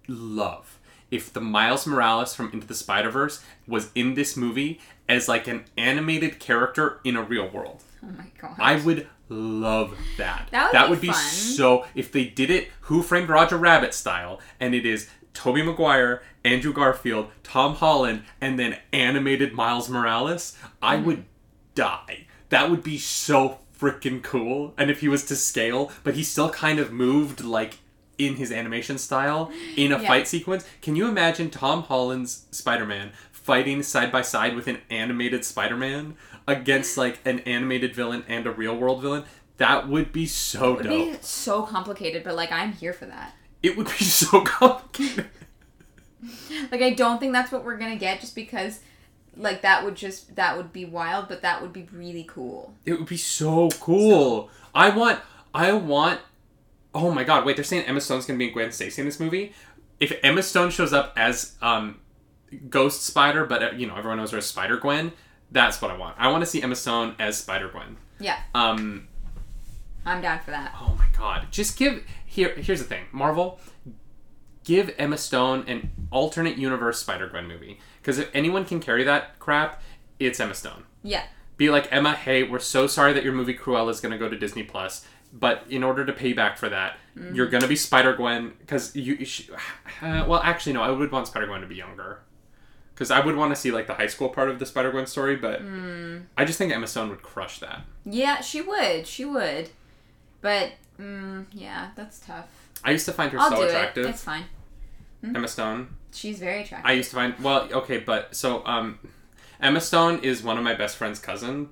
[0.08, 5.48] love if the miles morales from into the spider-verse was in this movie as like
[5.48, 8.56] an animated character in a real world Oh my god.
[8.60, 10.48] I would love that.
[10.52, 11.22] That would be be fun.
[11.22, 11.86] so.
[11.94, 16.74] If they did it Who Framed Roger Rabbit style, and it is Tobey Maguire, Andrew
[16.74, 21.06] Garfield, Tom Holland, and then animated Miles Morales, I Mm-hmm.
[21.06, 21.26] would
[21.76, 22.26] die.
[22.52, 24.74] That would be so freaking cool.
[24.78, 27.80] And if he was to scale, but he still kind of moved like
[28.20, 30.08] in his animation style in a Yeah.
[30.08, 30.64] fight sequence.
[30.84, 36.16] Can you imagine Tom Holland's Spider-Man fighting side by side with an animated Spider-Man
[36.48, 39.24] against like an animated villain and a real world villain?
[39.58, 41.12] That would be so it would dope.
[41.14, 43.34] be so complicated, but like I'm here for that.
[43.64, 45.26] It would be so complicated.
[46.72, 48.80] Like I don't think that's what we're gonna get, just because,
[49.38, 52.74] like that would just that would be wild, but that would be really cool.
[52.86, 54.50] It would be so cool.
[54.76, 55.20] I want.
[55.54, 56.20] I want.
[56.94, 57.46] Oh my god!
[57.46, 59.54] Wait, they're saying Emma Stone's gonna be in Gwen Stacy in this movie.
[60.00, 62.00] If Emma Stone shows up as um,
[62.70, 65.12] Ghost Spider, but uh, you know everyone knows her as Spider Gwen,
[65.52, 66.16] that's what I want.
[66.20, 67.98] I want to see Emma Stone as Spider Gwen.
[68.20, 69.08] Yeah, Um.
[70.06, 70.74] I'm down for that.
[70.82, 71.48] Oh my god!
[71.52, 72.50] Just give here.
[72.56, 73.60] Here's the thing, Marvel.
[74.64, 79.38] Give Emma Stone an alternate universe Spider Gwen movie because if anyone can carry that
[79.40, 79.82] crap,
[80.20, 80.84] it's Emma Stone.
[81.04, 81.24] Yeah,
[81.58, 84.28] be like Emma, hey, we're so sorry that your movie Cruella is going to go
[84.30, 86.98] to Disney Plus, but in order to pay back for that,
[87.34, 89.16] you're going to be Spider Gwen because you.
[89.16, 89.50] you sh-
[90.02, 92.20] uh, well, actually, no, I would want Spider Gwen to be younger
[92.94, 95.08] because I would want to see like the high school part of the Spider Gwen
[95.08, 95.62] story, but
[96.38, 97.82] I just think Emma Stone would crush that.
[98.06, 99.70] yeah, she would, she would,
[100.42, 102.48] but mm, yeah, that's tough.
[102.84, 104.10] I used to find her I'll so do attractive, it.
[104.10, 104.46] It's fine.
[105.24, 105.90] Emma Stone.
[106.14, 106.90] She's very attractive.
[106.90, 109.00] I used to find well, okay, but so um,
[109.62, 111.70] Emma Stone is one of my best friend's cousin,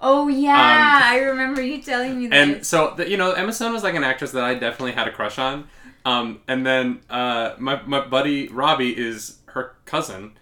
[0.00, 2.42] oh yeah, I remember you telling me that.
[2.42, 4.92] Um, and so the, you know Emma Stone was like an actress that I definitely
[4.92, 5.68] had a crush on.
[6.04, 10.32] Um, and then uh, my my buddy Robbie is her cousin,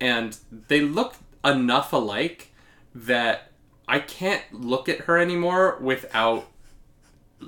[0.00, 2.50] and they look enough alike
[2.94, 3.50] that
[3.86, 6.46] I can't look at her anymore without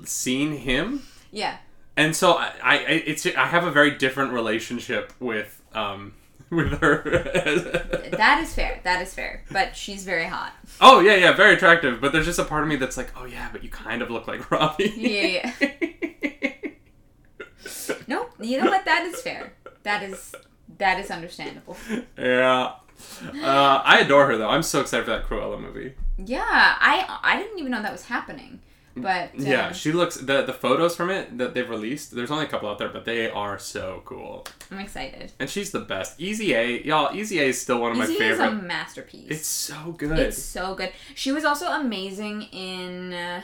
[0.03, 1.03] seeing him.
[1.31, 1.57] yeah,
[1.97, 6.13] And so I, I it's I have a very different relationship with um
[6.49, 7.01] with her.
[8.13, 8.79] that is fair.
[8.83, 9.43] That is fair.
[9.51, 10.53] But she's very hot.
[10.79, 13.25] oh yeah yeah very attractive, but there's just a part of me that's like oh
[13.25, 14.93] yeah but you kind of look like Robbie.
[14.95, 15.51] Yeah,
[18.07, 18.85] No, you know what?
[18.85, 19.53] That is fair.
[19.83, 20.33] That is
[20.77, 21.75] that is understandable.
[22.17, 22.73] yeah.
[23.33, 24.49] Uh, I adore her though.
[24.49, 25.93] I'm so excited for that Cruella movie.
[26.17, 28.59] Yeah, I I didn't even know that was happening.
[29.01, 32.15] But Yeah, she looks the the photos from it that they've released.
[32.15, 34.45] There's only a couple out there, but they are so cool.
[34.71, 35.31] I'm excited.
[35.39, 36.19] And she's the best.
[36.19, 37.15] Easy A, y'all.
[37.15, 38.47] Easy A is still one of my Easy is favorite.
[38.47, 39.27] a masterpiece.
[39.29, 40.17] It's so good.
[40.19, 40.91] It's so good.
[41.15, 43.41] She was also amazing in uh,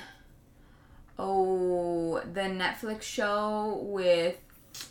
[1.19, 4.35] oh the Netflix show with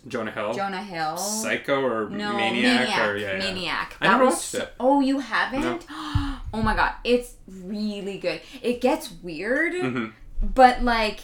[0.06, 0.54] Jonah Hill.
[0.54, 1.16] Jonah Hill.
[1.16, 3.08] Psycho or no, Maniac, Maniac.
[3.08, 3.38] or yeah, yeah.
[3.38, 3.96] Maniac.
[4.00, 4.72] I never watched so- it.
[4.78, 5.86] Oh, you haven't?
[6.54, 8.42] Oh my god, it's really good.
[8.60, 10.12] It gets weird, Mhm.
[10.42, 11.20] But like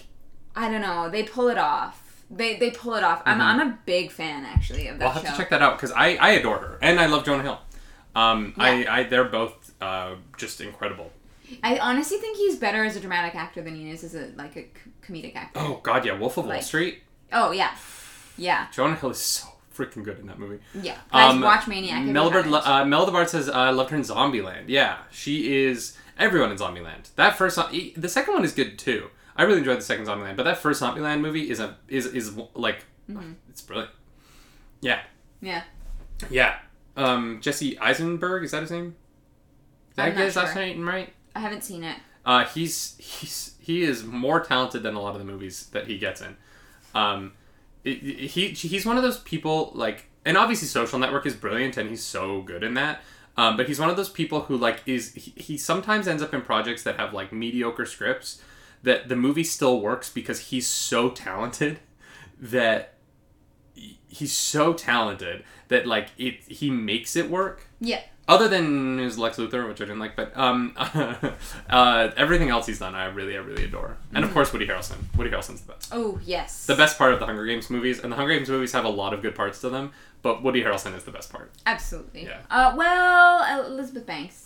[0.56, 2.24] I don't know, they pull it off.
[2.30, 3.22] They they pull it off.
[3.24, 5.30] I'm I'm a big fan actually of that I'll have show.
[5.30, 7.58] to check that out because I, I adore her and I love Jonah Hill.
[8.14, 8.62] Um, Yeah.
[8.64, 11.10] I, I they're both uh, just incredible.
[11.62, 14.56] I honestly think he's better as a dramatic actor than he is as a like
[14.56, 14.66] a
[15.02, 15.60] comedic actor.
[15.60, 17.02] Oh God, yeah, Wolf of Wall Street.
[17.32, 17.74] Oh yeah,
[18.36, 20.58] yeah, Jonah Hill is so freaking good in that movie.
[20.74, 20.98] yeah.
[21.12, 22.02] Guys, Um, watch Maniac.
[22.04, 27.14] Melbert, uh, says, "I loved her in Zombieland." Yeah, she is everyone in Zombieland.
[27.16, 29.08] That first, the second one is good too.
[29.36, 32.36] I really enjoyed the second Zombieland, but that first Zombieland movie is a is is
[32.54, 33.32] like Mm-hmm.
[33.48, 33.90] it's brilliant.
[34.82, 35.00] Yeah,
[35.40, 35.62] yeah,
[36.28, 36.56] yeah.
[36.96, 38.96] Um, Jesse Eisenberg is that his name?
[39.96, 40.62] Did I I'm get not his last sure.
[40.62, 41.12] name right?
[41.34, 41.96] I haven't seen it.
[42.26, 45.96] Uh, he's he's he is more talented than a lot of the movies that he
[45.98, 46.36] gets in.
[46.94, 47.32] Um,
[47.84, 51.76] it- it- he he's one of those people like, and obviously Social Network is brilliant,
[51.78, 53.00] and he's so good in that.
[53.38, 56.34] Um, but he's one of those people who like is he, he sometimes ends up
[56.34, 58.42] in projects that have like mediocre scripts
[58.82, 61.78] that the movie still works because he's so talented
[62.40, 62.94] that
[64.08, 69.38] he's so talented that like it he makes it work Yeah, other than his Lex
[69.38, 73.40] Luthor, which I didn't like, but um, uh, everything else he's done, I really, I
[73.40, 73.96] really adore.
[74.12, 74.96] And of course, Woody Harrelson.
[75.16, 75.88] Woody Harrelson's the best.
[75.92, 76.66] Oh yes.
[76.66, 78.90] The best part of the Hunger Games movies, and the Hunger Games movies have a
[78.90, 81.52] lot of good parts to them, but Woody Harrelson is the best part.
[81.66, 82.24] Absolutely.
[82.24, 82.40] Yeah.
[82.50, 84.44] Uh, well, Elizabeth Banks.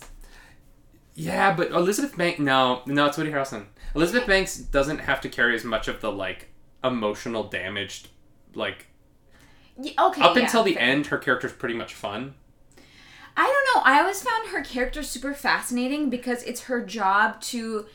[1.15, 3.65] Yeah, but Elizabeth Banks, no, no, it's Woody Harrelson.
[3.95, 6.49] Elizabeth Banks doesn't have to carry as much of the like
[6.83, 8.09] emotional damaged,
[8.55, 8.87] like
[9.79, 10.21] Yeah, okay.
[10.21, 10.81] up yeah, until the fair.
[10.83, 12.33] end, her character's pretty much fun.
[13.37, 13.91] I don't know.
[13.91, 17.85] I always found her character super fascinating because it's her job to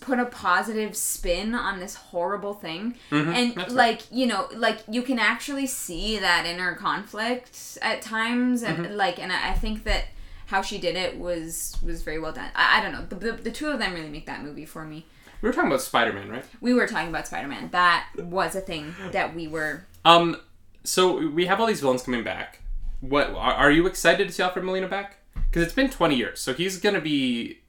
[0.00, 3.58] put a positive spin on this horrible thing and Mm-hmm.
[3.60, 3.70] right.
[3.70, 8.94] like you know like you can actually see that inner conflict at times and Mm-hmm.
[8.96, 10.04] like and I think that
[10.46, 13.32] how she did it was was very well done I, I don't know the, the,
[13.42, 15.06] the two of them really make that movie for me
[15.40, 16.44] We were talking about Spider Man, right?
[16.60, 20.36] we were talking about spider-man that was a thing that we were Um,
[20.84, 22.60] so we have all these villains coming back.
[23.00, 25.16] What are, are you excited to see Alfred Molina back?
[25.34, 27.60] Because it's been twenty years, so he's gonna be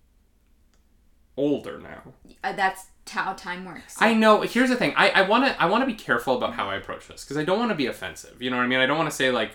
[1.38, 2.14] older now.
[2.44, 4.42] uh, that's how time works I know.
[4.42, 4.94] Here's the thing.
[4.98, 7.60] I, I wanna I wanna be careful about how I approach this because I don't
[7.60, 8.42] want to be offensive.
[8.42, 8.80] You know what I mean?
[8.80, 9.52] I don't want to say like,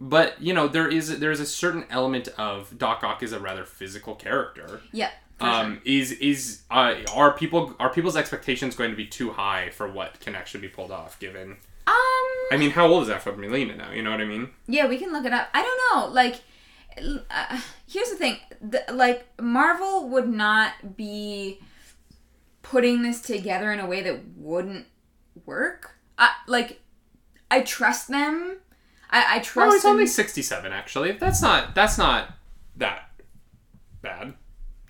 [0.00, 3.40] but you know there is there is a certain element of Doc Ock is a
[3.40, 4.80] rather physical character.
[4.92, 5.54] yeah for sure.
[5.54, 9.90] Um, is is uh, are people are people's expectations going to be too high for
[9.90, 11.18] what can actually be pulled off?
[11.18, 11.96] Given um
[12.52, 13.90] I mean, how old is Alfred Molina now?
[13.90, 14.50] You know what I mean?
[14.66, 15.48] Yeah, we can look it up.
[15.52, 16.12] I don't know.
[16.14, 16.36] Like,
[17.30, 18.38] uh, here's the thing.
[18.60, 21.60] The, like, Marvel would not be
[22.62, 24.86] putting this together in a way that wouldn't
[25.44, 25.96] work.
[26.18, 26.80] I, like,
[27.50, 28.58] I trust them.
[29.10, 29.92] I, I trust Oh, it's them.
[29.92, 30.72] only sixty-seven.
[30.72, 32.34] Actually, that's not that's not
[32.76, 33.08] that
[34.02, 34.34] bad.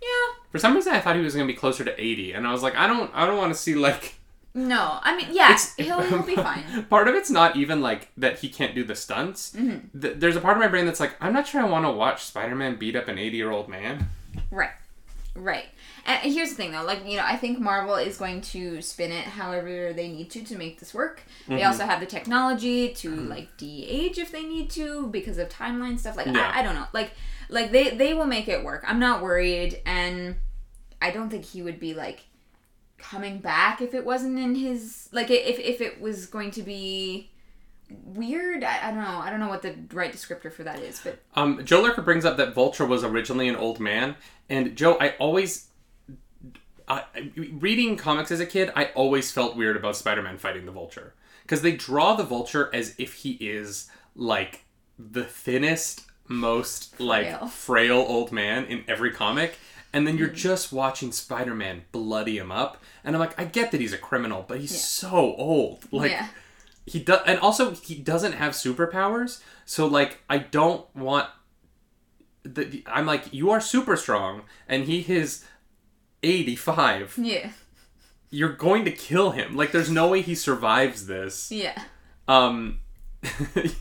[0.01, 0.35] yeah.
[0.51, 2.53] For some reason, I thought he was going to be closer to eighty, and I
[2.53, 4.15] was like, I don't I don't want to see like.
[4.57, 4.99] No.
[5.03, 6.87] I mean, yeah, It's he'll, he'll be fine.
[6.91, 9.53] Part of it's not even like that he can't do the stunts.
[9.53, 10.01] Mm-hmm.
[10.01, 11.91] Th- there's a part of my brain that's like, I'm not sure I want to
[11.93, 14.09] watch Spider-Man beat up an eighty-year-old man.
[14.51, 14.71] Right.
[15.35, 15.67] Right.
[16.07, 19.13] And here's the thing though, like, you know, I think Marvel is going to spin
[19.13, 21.23] it however they need to to make this work.
[21.47, 21.67] They Mm-hmm.
[21.67, 26.17] also have the technology to like de-age if they need to because of timeline stuff.
[26.17, 26.51] Like Yeah.
[26.55, 26.87] I, I don't know.
[26.95, 27.11] Like
[27.51, 28.85] like they they will make it work.
[28.89, 30.37] I'm not worried and
[31.03, 32.25] I don't think he would be like
[32.99, 37.31] coming back if it wasn't in his like if if it was going to be
[38.05, 38.65] weird.
[38.65, 39.19] I, I don't know.
[39.19, 42.25] I don't know what the right descriptor for that is, but Um, Joe Lurker brings
[42.25, 44.17] up that Vulture was originally an old man,
[44.49, 45.69] and Joe, I always,
[46.89, 47.03] uh,
[47.37, 51.63] reading comics as a kid, I always felt weird about Spider-Man fighting the Vulture because
[51.63, 54.65] they draw the Vulture as if he is like
[54.99, 57.47] the thinnest, most like Frail.
[57.49, 59.59] frail old man in every comic.
[59.97, 63.81] And then you're just watching Spider-Man bloody him up, and I'm like, I get that
[63.81, 65.91] he's a criminal, but he's so old.
[65.91, 66.29] Like, yeah.
[66.85, 71.29] he does and also he doesn't have superpowers so like i don't want
[72.45, 75.45] the, i'm like you are super strong and he is
[76.23, 77.51] 85 Yeah.
[78.31, 81.81] you're going to kill him like there's no way he survives this Yeah.
[82.29, 82.79] um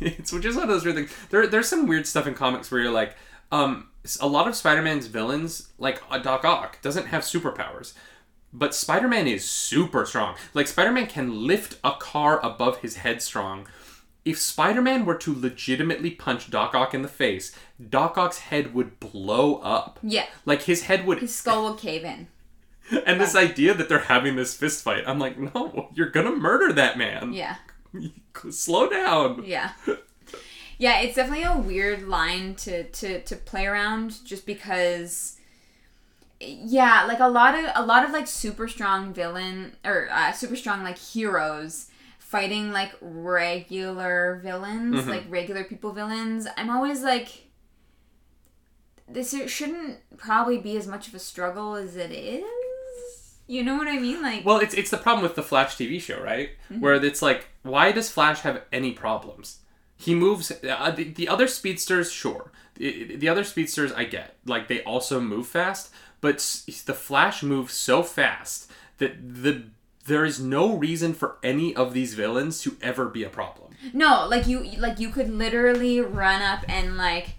[0.01, 2.71] it's which is one of those weird things there, there's some weird stuff in comics
[2.71, 3.15] where you're like
[3.51, 3.89] um
[4.21, 7.93] a lot of spider-man's villains like uh, doc ock doesn't have superpowers
[8.57, 10.35] but Spider-Man is super strong.
[10.53, 13.67] Like Spider-Man can lift a car above his head strong.
[14.23, 17.55] If Spider-Man were to legitimately punch Doc Ock in the face,
[17.89, 19.99] Doc Ock's head would blow up.
[20.01, 20.25] Yeah.
[20.45, 22.27] Like his head would His skull would cave in.
[23.05, 26.73] and this idea that they're having this fist fight, I'm like, no, you're gonna murder
[26.73, 27.33] that man.
[27.33, 27.57] Yeah.
[28.49, 29.43] Slow down.
[29.45, 29.71] Yeah.
[30.77, 35.37] Yeah, it's definitely a weird line to, to, to play around just because
[36.41, 40.55] yeah, like a lot of a lot of like super strong villain or uh, super
[40.57, 45.07] strong like heroes fighting like regular villains, Mhm.
[45.07, 46.45] like regular people villains.
[46.57, 47.29] I'm always like
[49.07, 52.43] this shouldn't probably be as much of a struggle as it is.
[53.47, 54.21] You know what I mean?
[54.21, 56.49] Like Well, it's it's the problem with the Flash TV show, right?
[56.69, 56.81] Mm-hmm.
[56.81, 59.59] Where it's like, why does Flash have any problems?
[59.97, 60.51] He moves.
[60.51, 62.51] Uh, the, the other speedsters, sure.
[62.75, 64.35] The, the other speedsters, I get.
[64.45, 65.89] Like they also move fast,
[66.21, 69.63] but s- the Flash moves so fast that the
[70.05, 73.73] there is no reason for any of these villains to ever be a problem.
[73.93, 77.35] No, like you like you could literally run up and like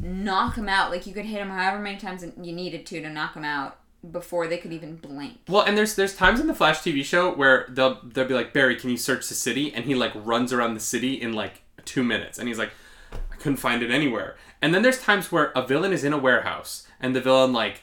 [0.00, 0.90] knock him out.
[0.90, 3.78] Like you could hit him however many times you needed to to knock him out
[4.10, 5.38] before they could even blink.
[5.48, 8.52] Well, and there's there's times in the Flash TV show where they'll they'll be like
[8.52, 9.72] Barry, can you search the city?
[9.72, 12.70] And he like runs around the city in like two minutes, and he's like,
[13.12, 14.36] I couldn't find it anywhere.
[14.62, 17.82] And then there's times where a villain is in a warehouse, and the villain like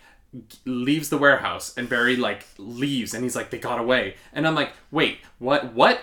[0.66, 4.56] leaves the warehouse, and Barry like leaves, and he's like, they got away, and I'm
[4.56, 5.74] like, wait, what?
[5.74, 6.02] What?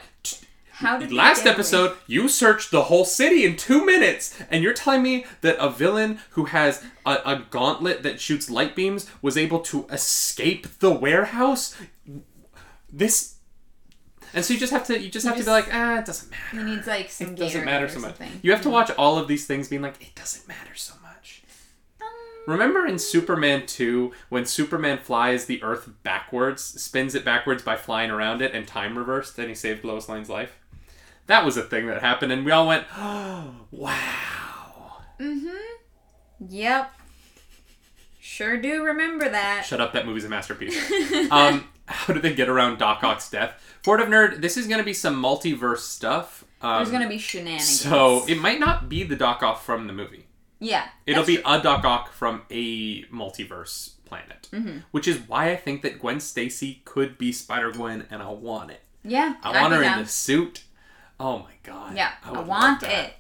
[0.70, 1.54] How did Last get away?
[1.54, 5.68] episode, you searched the whole city in two minutes, and you're telling me that a
[5.68, 10.92] villain who has a, a gauntlet that shoots light beams was able to escape the
[10.92, 11.74] warehouse?
[12.92, 13.38] This.
[14.34, 16.30] And so you just have to you just have to be like ah it doesn't
[16.30, 16.56] matter.
[16.56, 18.16] He needs like some it doesn't matter so much.
[18.42, 21.42] you have to watch all of these things being like it doesn't matter so much.
[22.46, 28.10] Remember in Superman 2 when Superman flies the Earth backwards spins it backwards by flying
[28.10, 30.58] around it and time reversed and he saved Lois Lane's life?
[31.26, 35.02] That was a thing that happened and we all went oh, wow.
[35.20, 36.48] Mm hmm.
[36.48, 36.92] Yep.
[38.38, 39.64] Sure do remember that.
[39.64, 40.79] shut up that movie's a masterpiece
[41.33, 44.85] um how did they get around Doc Ock's death Fort of Nerd this is gonna
[44.85, 47.81] be some multiverse stuff um, There's gonna be shenanigans.
[47.81, 50.27] so it might not be the Doc Ock from the movie
[50.61, 54.79] yeah, It'll be a Doc Ock from a multiverse planet, Mm-hmm.
[54.92, 58.70] which is why I think that Gwen Stacy could be Spider Gwen, and I want
[58.70, 58.83] it.
[59.05, 59.35] yeah.
[59.42, 60.64] I want her in the suit.
[61.20, 61.96] Oh my god!
[61.96, 63.14] Yeah, I, love want it.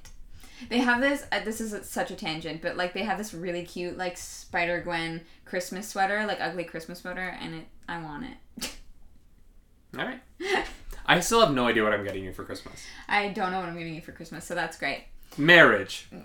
[0.68, 1.24] They have this.
[1.30, 4.80] Uh, this is such a tangent, but like they have this really cute like Spider
[4.80, 7.66] Gwen Christmas sweater, like ugly Christmas sweater, and it.
[7.88, 8.76] I want it.
[9.98, 10.20] All right.
[11.06, 12.84] I still have no idea what I'm getting you for Christmas.
[13.08, 15.04] I don't know what I'm giving you for Christmas, so that's great.
[15.38, 16.08] Marriage.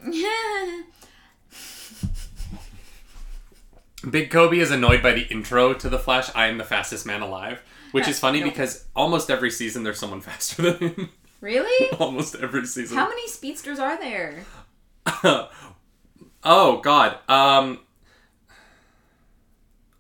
[4.10, 6.30] Big Kobe is annoyed by the intro to The Flash.
[6.36, 7.62] I am the fastest man alive,
[7.94, 8.50] which is funny Nope.
[8.50, 11.10] because almost every season there's someone faster than him.
[11.44, 11.92] Really?
[12.00, 12.98] almost every season.
[12.98, 14.46] How many speedsters are there?
[16.44, 17.18] oh God.
[17.30, 17.80] Um.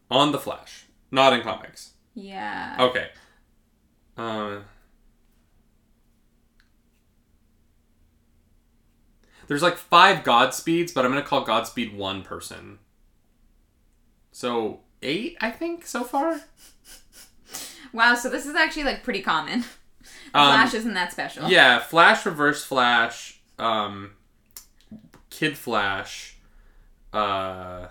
[0.09, 1.93] On the Flash, not in comics.
[2.13, 2.77] Yeah.
[2.79, 3.07] Okay.
[4.15, 4.59] Uh,
[9.47, 12.77] there's like five Godspeeds, but I'm gonna call Godspeed one person.
[14.31, 16.41] So eight, I think, so far.
[17.91, 18.15] Wow.
[18.15, 19.65] So this is actually like pretty common.
[20.33, 21.49] Um, Flash isn't that special.
[21.49, 24.11] Yeah, Flash, Reverse Flash, um,
[25.29, 26.37] Kid Flash.
[27.11, 27.87] Uh,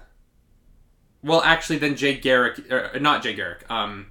[1.23, 3.71] well, actually, then Jay Garrick, er, not Jay Garrick.
[3.71, 4.07] Um,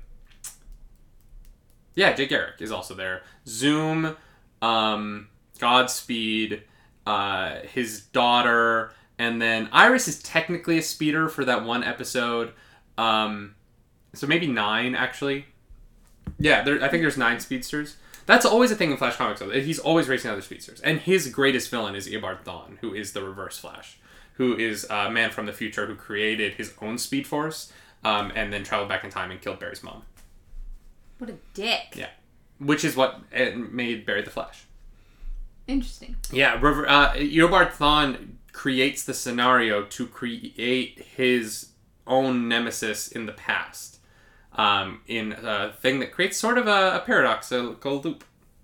[1.96, 3.24] yeah, Jay Garrick is also there.
[3.46, 4.16] Zoom,
[4.62, 5.28] um,
[5.60, 6.64] Godspeed,
[7.06, 12.54] uh, his daughter, and then Iris is technically a speeder for that one episode.
[12.98, 13.56] Um,
[14.14, 15.46] so maybe nine actually.
[16.40, 17.98] Yeah, there, I think there's nine speedsters.
[18.26, 19.40] That's always a thing in Flash comics.
[19.40, 19.50] though.
[19.50, 23.24] He's always racing other speedsters, and his greatest villain is Eobard Thawne, who is the
[23.24, 23.98] Reverse Flash,
[24.34, 27.72] who is a man from the future who created his own Speed Force,
[28.04, 30.04] um, and then traveled back in time and killed Barry's mom.
[31.18, 31.94] What a dick.
[31.96, 32.10] Yeah,
[32.60, 34.66] which is what uh, made Barry the Flash.
[35.68, 36.16] Interesting.
[36.32, 41.70] Yeah, River, uh, Eobard Thawne creates the scenario to create his
[42.08, 44.00] own nemesis in the past,
[44.56, 48.24] um, in a thing that creates sort of a, a paradoxical loop.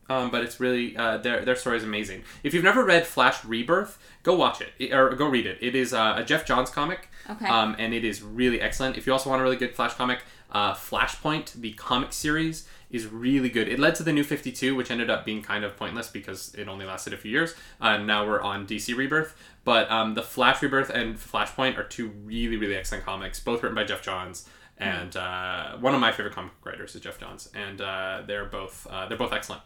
[0.09, 2.23] Um, but it's really uh, their their story is amazing.
[2.41, 5.57] If you've never read Flash Rebirth, go watch it or go read it.
[5.61, 7.45] It is uh, a Geoff Johns comic, Okay.
[7.45, 8.97] um, and it is really excellent.
[8.97, 13.05] If you also want a really good Flash comic, Uh, Flashpoint, the comic series, is
[13.05, 13.67] really good.
[13.67, 16.69] It led to the New 52, which ended up being kind of pointless because it
[16.69, 17.53] only lasted a few years.
[17.81, 19.35] Uh, now we're on DC Rebirth.
[19.65, 23.75] But um, the Flash Rebirth and Flashpoint are two really, really excellent comics, both written
[23.75, 24.47] by Geoff Johns.
[24.79, 28.85] And uh, one of my favorite comic writers is Geoff Johns, and uh, they're both
[28.89, 29.61] uh, they're both excellent.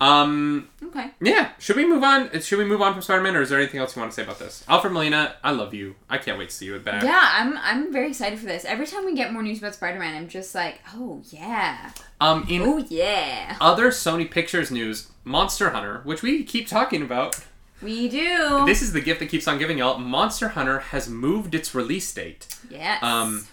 [0.00, 1.10] Um, Okay.
[1.20, 2.40] yeah, should we move on?
[2.40, 4.16] Should we move on from Spider Man, or is there anything else you want to
[4.16, 4.64] say about this?
[4.68, 5.96] Alfred Molina, I love you.
[6.08, 7.02] I can't wait to see you back.
[7.02, 8.64] Yeah, I'm I'm very excited for this.
[8.64, 12.62] Every time we get more news about Spider-Man, I'm just like, oh yeah, Um, in
[12.62, 17.40] oh yeah, other Sony Pictures news, Monster Hunter, which we keep talking about.
[17.82, 18.64] we do.
[18.66, 19.98] This is the gift that keeps on giving y'all.
[19.98, 22.46] Monster Hunter has moved its release date.
[22.70, 23.02] yes.
[23.02, 23.48] Um,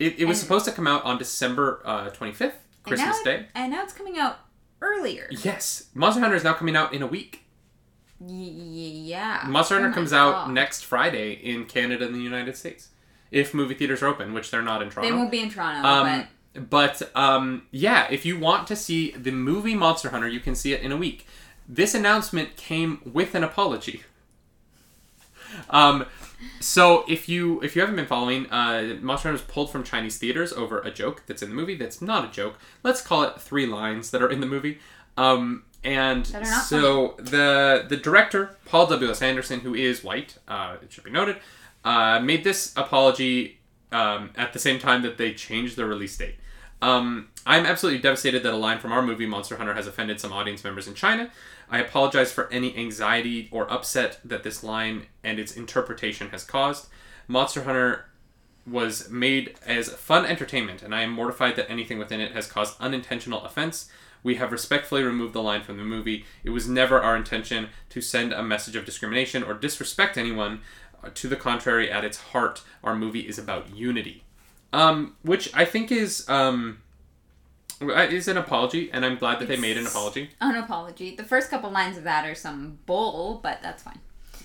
[0.00, 2.52] It, it was And- supposed to come out on December uh, 25th, And
[2.84, 3.46] Christmas now- Day.
[3.54, 4.38] and now it's coming out
[4.80, 5.28] earlier.
[5.30, 7.44] Yes, Monster Hunter is now coming out in a week.
[8.18, 9.44] Y- yeah.
[9.46, 12.88] Monster Oh Hunter my comes out next Friday in Canada and the United States.
[13.30, 15.08] If movie theaters are open, which they're not in Toronto.
[15.10, 16.26] They won't be in Toronto, Um,
[16.68, 20.72] but um, yeah, if you want to see the movie Monster Hunter, you can see
[20.72, 21.26] it in a week.
[21.68, 24.02] This announcement came with an apology.
[25.68, 26.06] Um,
[26.60, 30.18] so if you if you haven't been following, uh, Monster Hunter was pulled from Chinese
[30.18, 31.76] theaters over a joke that's in the movie.
[31.76, 32.58] That's not a joke.
[32.82, 34.78] Let's call it three lines that are in the movie.
[35.16, 40.04] Um, and That are not so the the director Paul W S Anderson, who is
[40.04, 41.36] white, uh, it should be noted,
[41.84, 43.58] uh, made this apology
[43.92, 46.36] um, at the same time that they changed the release date.
[46.82, 50.32] Um, I'm absolutely devastated that a line from our movie Monster Hunter has offended some
[50.32, 51.30] audience members in China.
[51.70, 56.88] I apologize for any anxiety or upset that this line and its interpretation has caused.
[57.28, 58.06] Monster Hunter
[58.66, 62.80] was made as fun entertainment, and I am mortified that anything within it has caused
[62.80, 63.90] unintentional offense.
[64.22, 66.24] We have respectfully removed the line from the movie.
[66.44, 70.60] It was never our intention to send a message of discrimination or disrespect anyone.
[71.02, 74.24] Uh, To the contrary, at its heart, our movie is about unity,
[74.72, 76.78] um, which I think is um,
[77.80, 80.30] is an apology, and I'm glad that they made an apology.
[80.40, 81.16] An apology.
[81.16, 83.98] The first couple lines of that are some bull, but that's fine.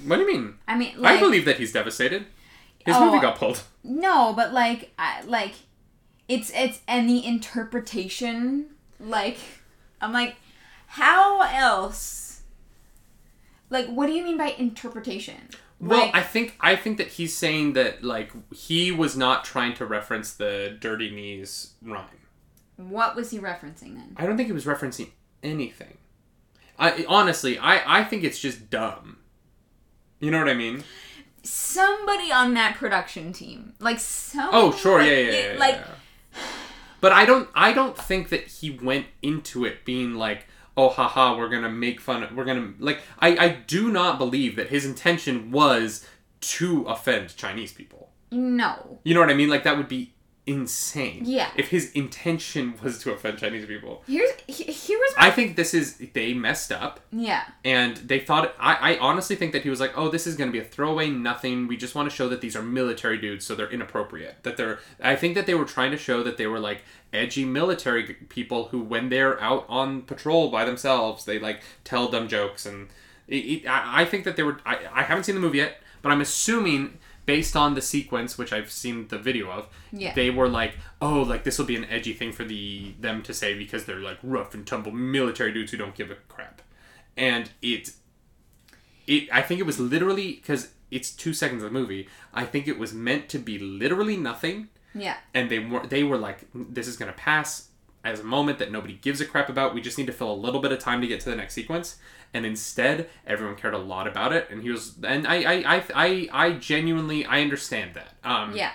[0.06, 0.56] What do you mean?
[0.68, 2.26] I mean, like, I believe that he's devastated.
[2.86, 3.64] His Oh, movie got pulled.
[3.84, 5.54] no, but like, I, like,
[6.28, 8.68] it's it's and the interpretation,
[9.00, 9.38] like,
[10.02, 10.36] I'm like,
[10.88, 12.42] how else?
[13.70, 15.50] Like, what do you mean by interpretation?
[15.80, 19.74] Well, Like- I think I think that he's saying that like he was not trying
[19.76, 22.06] to reference the dirty knees rhyme.
[22.78, 24.16] What was he referencing then?
[24.18, 25.10] I don't think he was referencing
[25.44, 25.98] anything.
[26.80, 29.18] I honestly, I I think it's just dumb.
[30.20, 30.84] You know what I mean?
[31.44, 34.50] Somebody on that production team, like some.
[34.52, 36.42] Oh, sure, yeah, like, yeah, yeah, it- yeah, like yeah.
[37.02, 40.48] But I don't I don't think that he went into it being like,
[40.78, 42.46] "Oh, haha, we're to make fun of, we're
[42.78, 46.06] to like I I do not believe that his intention was
[46.42, 48.10] to offend Chinese people.
[48.32, 49.00] no.
[49.04, 49.50] You know what I mean?
[49.50, 50.15] Like that would be
[50.48, 51.24] insane.
[51.26, 51.50] Yeah.
[51.56, 54.04] If his intention was to offend Chinese people.
[54.08, 57.46] Here's he- here was I think this is they messed up yeah.
[57.64, 60.50] and they thought I, I honestly think that he was like, "Oh, this is going
[60.50, 61.68] to be a throwaway nothing.
[61.68, 64.80] We just want to show that these are military dudes, so they're inappropriate." That they're
[65.02, 68.66] I think that they were trying to show that they were like edgy military people
[68.66, 72.90] who when they're out on patrol by themselves, they like tell dumb jokes and
[73.28, 75.82] it, it, I, I think that they were I, I haven't seen the movie yet,
[76.02, 80.14] but I'm assuming based on the sequence which I've seen the video of, Yeah.
[80.14, 83.34] they were like, "Oh, like this will be an edgy thing for the them to
[83.34, 86.62] say because they're like rough and tumble military dudes who don't give a crap."
[87.18, 87.92] And it
[89.08, 92.08] it I think it was literally cuz it's 2 seconds of the movie.
[92.34, 95.18] I think it was meant to be literally nothing Yeah.
[95.34, 97.70] and they were they were like this is going to pass
[98.06, 99.74] as a moment that nobody gives a crap about.
[99.74, 101.56] We just need to fill a little bit of time to get to the next
[101.56, 101.98] sequence.
[102.34, 105.84] And instead, everyone cared a lot about it, and he was, and I, I, I,
[105.96, 108.14] I, I genuinely, I understand that.
[108.24, 108.72] Um, Yeah.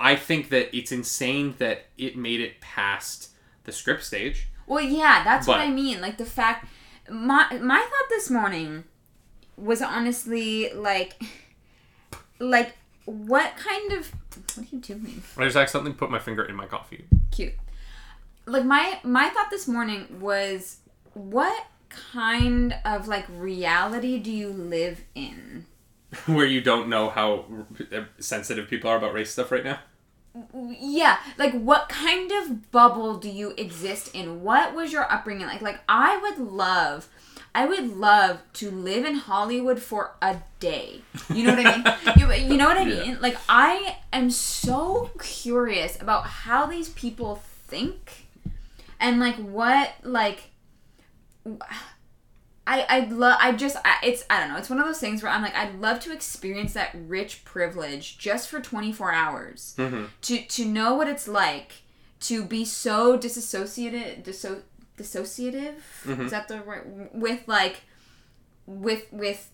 [0.00, 3.30] I think that it's insane that it made it past
[3.64, 4.48] the script stage.
[4.66, 6.00] Well, yeah, that's what I mean.
[6.00, 6.66] Like the fact,
[7.10, 8.84] my my thought this morning
[9.56, 11.20] was honestly like,
[12.38, 14.12] like what kind of
[14.54, 15.22] what are you doing?
[15.36, 17.04] I just accidentally put my finger in my coffee.
[17.32, 17.54] Cute.
[18.48, 20.78] Like my my thought this morning was
[21.14, 25.66] what kind of like reality do you live in?
[26.26, 27.44] Where you don't know how
[28.18, 29.78] sensitive people are about race stuff right now.
[30.80, 35.62] yeah like what kind of bubble do you exist in what was your upbringing like
[35.62, 37.08] like i would love
[37.56, 41.00] i would love to live in hollywood for a day
[41.34, 41.84] you know what i mean
[42.18, 43.02] you, you know what i Yeah.
[43.02, 48.27] mean like i am so curious about how these people think
[49.00, 50.50] and like what like
[52.66, 55.22] I I love I just I, it's I don't know it's one of those things
[55.22, 60.04] where I'm like I'd love to experience that rich privilege just for 24 hours Mm-hmm.
[60.22, 61.72] to to know what it's like
[62.20, 64.62] to be so disassociated, disso,
[64.96, 65.74] dissociative.
[66.04, 66.22] Mm-hmm.
[66.22, 66.82] Is that the right
[67.14, 67.82] with like
[68.66, 69.50] with with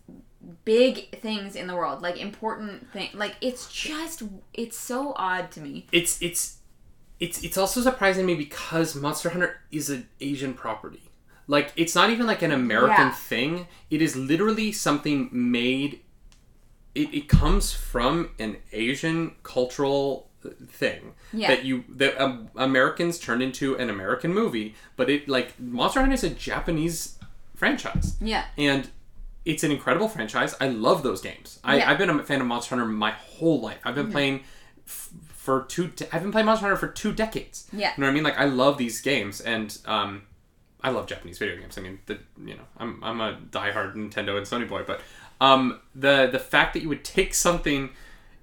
[0.64, 3.10] big things in the world, like important thing.
[3.14, 4.22] Like it's just
[4.54, 5.86] it's so odd to me.
[5.92, 6.56] It's it's
[7.20, 11.02] it's it's also surprising me because Monster Hunter is an Asian property.
[11.46, 13.14] Like it's not even like an American Yeah.
[13.14, 13.66] thing.
[13.90, 16.00] It is literally something made.
[16.94, 20.28] It, it comes from an Asian cultural
[20.68, 21.48] thing Yeah.
[21.48, 26.14] that you that um, Americans turned into an American movie, but it like Monster Hunter
[26.14, 27.18] is a Japanese
[27.54, 28.44] franchise Yeah.
[28.58, 28.88] and
[29.44, 30.54] it's an incredible franchise.
[30.60, 31.58] I love those games.
[31.64, 31.90] I, Yeah.
[31.90, 33.78] I've been a fan of Monster Hunter my whole life.
[33.84, 34.44] I've been playing
[34.86, 35.10] f-
[35.44, 35.88] for two.
[35.88, 37.68] De- I've been playing Monster Hunter for two decades.
[37.72, 37.92] Yeah.
[37.96, 38.24] you know what I mean.
[38.24, 40.22] Like I love these games, and um,
[40.82, 41.76] I love Japanese video games.
[41.78, 45.00] I mean, the you know, I'm I'm a diehard Nintendo and Sony boy, but
[45.40, 47.90] um, the the fact that you would take something.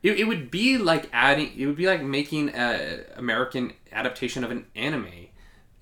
[0.04, 1.52] It, it would be like adding.
[1.56, 5.28] It would be like making a American adaptation of an anime,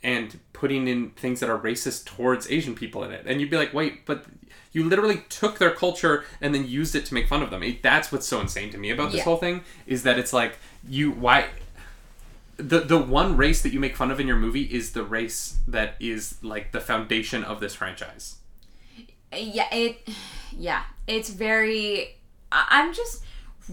[0.03, 3.24] and putting in things that are racist towards Asian people in it.
[3.26, 4.26] And you'd be like, wait, but
[4.74, 7.63] you literally took their culture and then used it to make fun of them.
[7.63, 9.24] It, that's what's so insane to me about this Yeah.
[9.24, 10.57] whole thing is that it's like
[10.88, 11.47] you why
[12.57, 15.57] the the one race that you make fun of in your movie is the race
[15.67, 18.36] that is like the foundation of this franchise.
[19.34, 20.07] yeah it
[20.57, 22.17] yeah it's very
[22.51, 23.23] i'm just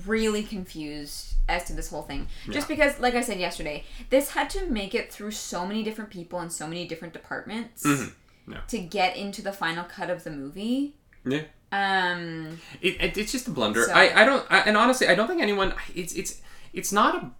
[0.04, 4.50] really confused as to this whole thing just because like i said yesterday this had
[4.50, 8.52] to make it through so many different people and so many different departments Mm-hmm.
[8.52, 8.60] Yeah.
[8.68, 10.94] to get into the final cut of the movie
[11.24, 11.42] Yeah.
[11.72, 13.84] um It, it, it's just a blunder.
[13.84, 16.40] So- I, I don't I, and honestly I don't think anyone it's it's
[16.76, 17.30] it's not a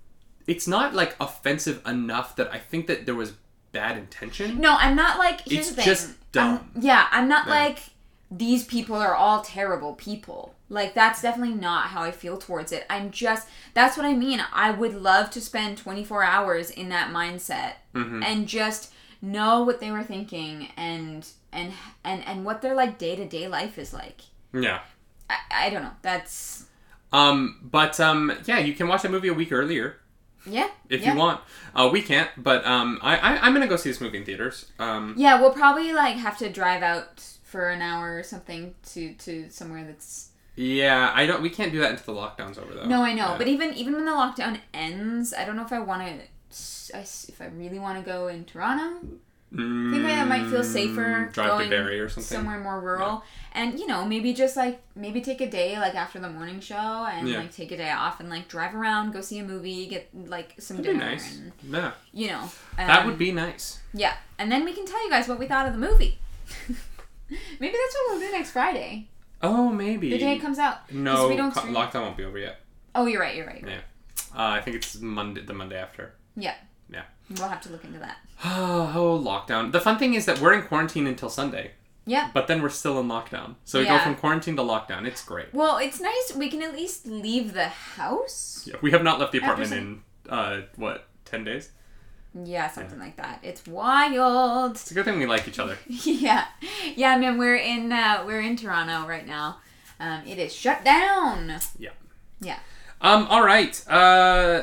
[0.48, 3.32] it's not like offensive enough that I think that there was
[3.72, 4.58] bad intention.
[4.58, 6.70] no i'm not like here's It's the thing just I'm- dumb.
[6.80, 7.78] yeah i'm not like
[8.30, 12.86] these people are all terrible people like that's definitely not how i feel towards it
[12.88, 17.12] i'm just that's what i mean i would love to spend 24 hours in that
[17.12, 18.22] mindset Mm-hmm.
[18.22, 21.72] and just know what they were thinking and and
[22.04, 24.22] and and what their like day-to-day life is like
[24.54, 24.80] Yeah.
[25.28, 26.64] i, I don't know that's
[27.12, 29.96] Um but um yeah, you can watch the movie a week earlier
[30.48, 31.12] yeah if yeah.
[31.12, 31.40] you want.
[31.74, 34.24] Uh we can't, but um I, I I'm going to go see this movie in
[34.24, 34.70] theaters.
[34.78, 39.14] Um yeah we'll probably like have to drive out for an hour or something to
[39.14, 42.86] to somewhere that's yeah, I don't we can't do that until the lockdown's over though.
[42.86, 43.38] No, I know, Yeah.
[43.38, 46.22] but even even when the lockdown ends, I don't know if I want to.
[46.94, 49.06] If I really want to go in Toronto,
[49.52, 52.36] I think I might feel safer Mm, drive going to Barrie or something.
[52.36, 53.22] somewhere more rural,
[53.52, 56.74] and you know maybe just like maybe take a day like after the morning show
[57.10, 57.38] and Yeah.
[57.38, 60.54] like take a day off and like drive around, go see a movie, get like
[60.58, 61.36] some That'd be dinner, nice.
[61.38, 61.92] and Yeah.
[62.12, 63.80] you know That um, would be nice.
[63.94, 66.18] yeah, and then we can tell you guys what we thought of the movie.
[67.28, 69.06] maybe that's what we'll do next Friday,
[69.42, 70.10] Oh, maybe.
[70.10, 70.90] the day it comes out.
[70.92, 72.60] no, we don't co- stream- lockdown won't be over yet.
[72.94, 73.36] Oh, you're right.
[73.36, 73.62] You're right.
[73.66, 73.78] Yeah.
[74.34, 76.14] Uh, I think it's Monday, the Monday after.
[76.36, 76.54] Yeah.
[77.28, 77.36] Yeah.
[77.38, 78.16] We'll have to look into that.
[78.44, 79.72] Oh, lockdown.
[79.72, 81.72] The fun thing is that we're in quarantine until Sunday,
[82.06, 82.30] Yeah.
[82.34, 83.56] but then we're still in lockdown.
[83.64, 85.06] So we go from quarantine to lockdown.
[85.06, 85.52] It's great.
[85.52, 88.64] Well, it's nice we can at least leave the house.
[88.66, 90.02] Yeah, we have not left the apartment some- in
[90.32, 91.70] uh, what ten days.
[92.44, 93.40] Yeah, something like that.
[93.42, 94.72] It's wild.
[94.72, 95.78] It's a good thing we like each other.
[95.88, 96.44] yeah,
[96.94, 97.38] yeah, man.
[97.38, 99.58] We're in uh, we're in Toronto right now.
[99.98, 101.50] Um, it is shut down.
[101.78, 101.90] Yeah.
[102.40, 102.58] Yeah.
[103.00, 103.26] Um.
[103.30, 103.82] All right.
[103.88, 104.62] Uh,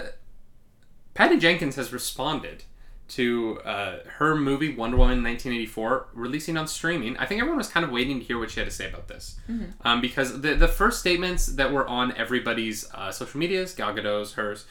[1.13, 2.63] Patty Jenkins has responded
[3.09, 7.17] to uh, her movie Wonder Woman 1984 releasing on streaming.
[7.17, 9.07] I think everyone was kind of waiting to hear what she had to say about
[9.07, 9.37] this,
[9.83, 14.33] um, because the the first statements that were on everybody's uh, social medias, Gal Gadot's,
[14.33, 14.65] hers,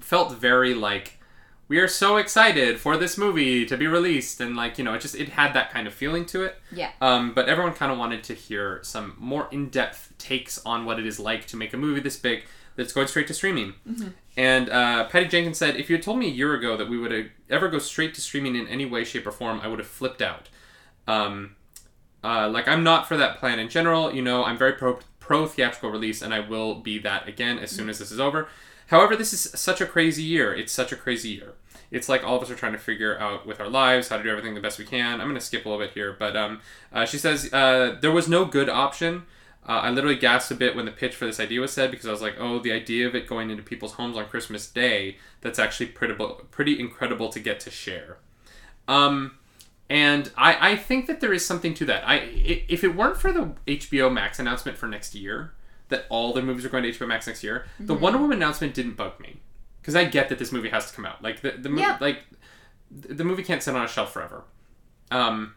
[0.00, 1.18] felt very like
[1.68, 5.00] we are so excited for this movie to be released, and like you know, it
[5.00, 6.60] just it had that kind of feeling to it.
[6.72, 6.90] Yeah.
[7.00, 11.06] Um, but everyone kind of wanted to hear some more in-depth takes on what it
[11.06, 12.44] is like to make a movie this big
[12.78, 13.74] that's going straight to streaming.
[14.36, 16.96] And uh, Patty Jenkins said, "If you had told me a year ago that we
[16.96, 19.88] would ever go straight to streaming in any way, shape, or form, I would have
[19.88, 20.48] flipped out.
[21.08, 21.56] Um,
[22.22, 24.14] uh, like I'm not for that plan in general.
[24.14, 27.70] You know, I'm very pro pro theatrical release, and I will be that again as
[27.72, 28.48] soon as this is over.
[28.86, 30.54] However, this is such a crazy year.
[30.54, 31.54] It's such a crazy year.
[31.90, 34.22] It's like all of us are trying to figure out with our lives how to
[34.22, 35.20] do everything the best we can.
[35.20, 36.60] I'm gonna skip a little bit here, but um,
[36.92, 39.24] uh, she says uh, there was no good option.
[39.68, 42.06] Uh, I literally gasped a bit when the pitch for this idea was said because
[42.06, 45.18] I was like, oh, the idea of it going into people's homes on Christmas Day,
[45.42, 46.14] that's actually pretty,
[46.50, 48.16] pretty incredible to get to share.
[48.88, 49.36] Um,
[49.90, 52.02] and I, I think that there is something to that.
[52.08, 52.16] I
[52.68, 55.52] if it weren't for the HBO Max announcement for next year,
[55.90, 58.74] that all the movies are going to HBO Max next year, the Wonder Woman announcement
[58.74, 59.40] didn't bug me
[59.80, 61.22] because I get that this movie has to come out.
[61.22, 61.96] Like the the movie, Yeah.
[62.00, 62.20] like
[63.02, 64.44] th- the movie can't sit on a shelf forever.
[65.10, 65.54] Um,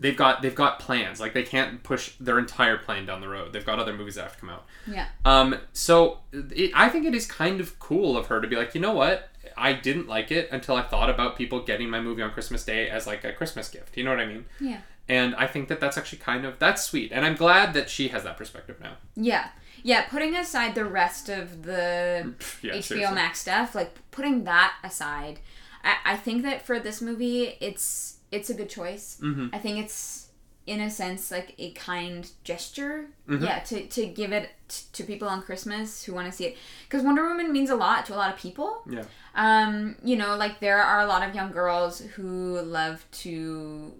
[0.00, 1.20] they've got they've got plans.
[1.20, 3.52] Like they can't push their entire plan down the road.
[3.52, 4.64] They've got other movies that have to come out.
[4.86, 5.06] Yeah.
[5.24, 8.74] Um, so it, I think it is kind of cool of her to be like,
[8.74, 9.30] you know what?
[9.56, 12.88] I didn't like it until I thought about people getting my movie on Christmas Day
[12.88, 13.96] as like a Christmas gift.
[13.96, 14.44] You know what I mean?
[14.60, 14.80] Yeah.
[15.08, 18.08] And I think that that's actually kind of that's sweet, and I'm glad that she
[18.08, 18.96] has that perspective now.
[19.14, 19.48] Yeah.
[19.82, 22.32] Yeah, putting aside the rest of the
[22.62, 23.14] Yeah, HBO seriously.
[23.14, 25.40] Max stuff, like putting that aside,
[25.84, 29.18] I, I think that for this movie, it's it's a good choice.
[29.22, 29.50] Mhm.
[29.52, 30.28] I think it's
[30.66, 33.44] in a sense like a kind gesture, Mm-hmm.
[33.44, 36.56] yeah, to, to give it t- to people on Christmas who want to see it,
[36.86, 38.70] because Wonder Woman means a lot to a lot of people.
[38.88, 39.04] Yeah.
[39.34, 43.92] Um, you know, like there are a lot of young girls who love to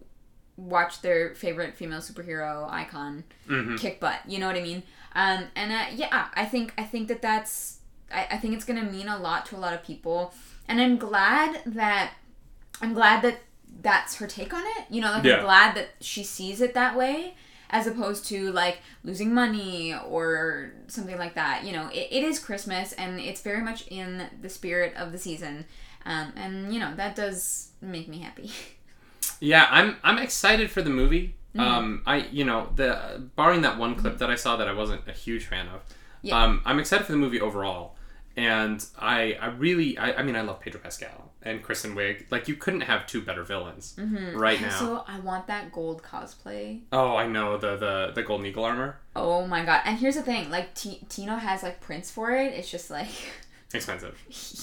[0.56, 3.78] watch their favorite female superhero icon Mhm.
[3.78, 4.20] kick butt.
[4.26, 4.82] You know what I mean?
[5.14, 7.78] Um, and uh, yeah, I think I think that that's
[8.12, 10.32] I, I think it's gonna mean a lot to a lot of people,
[10.68, 12.12] and I'm glad that
[12.80, 13.36] I'm glad that
[13.84, 14.86] that's her take on it.
[14.90, 15.36] You know, like Yeah.
[15.36, 17.34] I'm glad that she sees it that way.
[17.70, 22.38] As opposed to like losing money or something like that, you know, it, it is
[22.38, 25.64] Christmas and it's very much in the spirit of the season,
[26.06, 28.50] um, and you know that does make me happy.
[29.40, 31.34] Yeah, I'm I'm excited for the movie.
[31.56, 31.60] Mm-hmm.
[31.60, 35.02] Um, I you know the barring that one clip that I saw that I wasn't
[35.08, 35.82] a huge fan of.
[36.22, 36.40] Yeah.
[36.42, 37.96] Um, I'm excited for the movie overall,
[38.36, 42.24] and I I really I, I mean I love Pedro Pascal and Kristen Wiig.
[42.30, 43.94] Like you couldn't have two better villains
[44.34, 44.70] right now.
[44.70, 46.80] So I want that gold cosplay.
[46.92, 49.82] oh, I know the the the Golden Eagle armor, Oh my god!
[49.84, 52.52] And here's the thing: like T- Tino has like prints for it.
[52.54, 53.08] It's just like
[53.74, 54.18] expensive.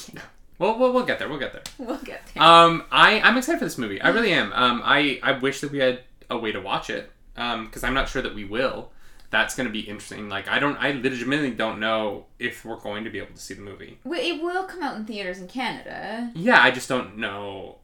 [0.14, 0.22] yeah.
[0.60, 1.28] Well, we'll we'll get there.
[1.30, 1.64] We'll get there.
[1.80, 2.44] we'll get there.
[2.44, 4.02] Um, I I'm excited for this movie.
[4.02, 4.52] I really am.
[4.54, 7.12] Um, I I wish that we had a way to watch it.
[7.38, 8.92] Um, because I'm not sure that we will.
[9.32, 10.30] That's going to be interesting.
[10.30, 13.54] Like I don't, I legitimately don't know if we're going to be able to see
[13.54, 13.98] the movie.
[14.04, 16.32] Well, it will come out in theaters in Canada.
[16.36, 17.78] Yeah, I just don't know.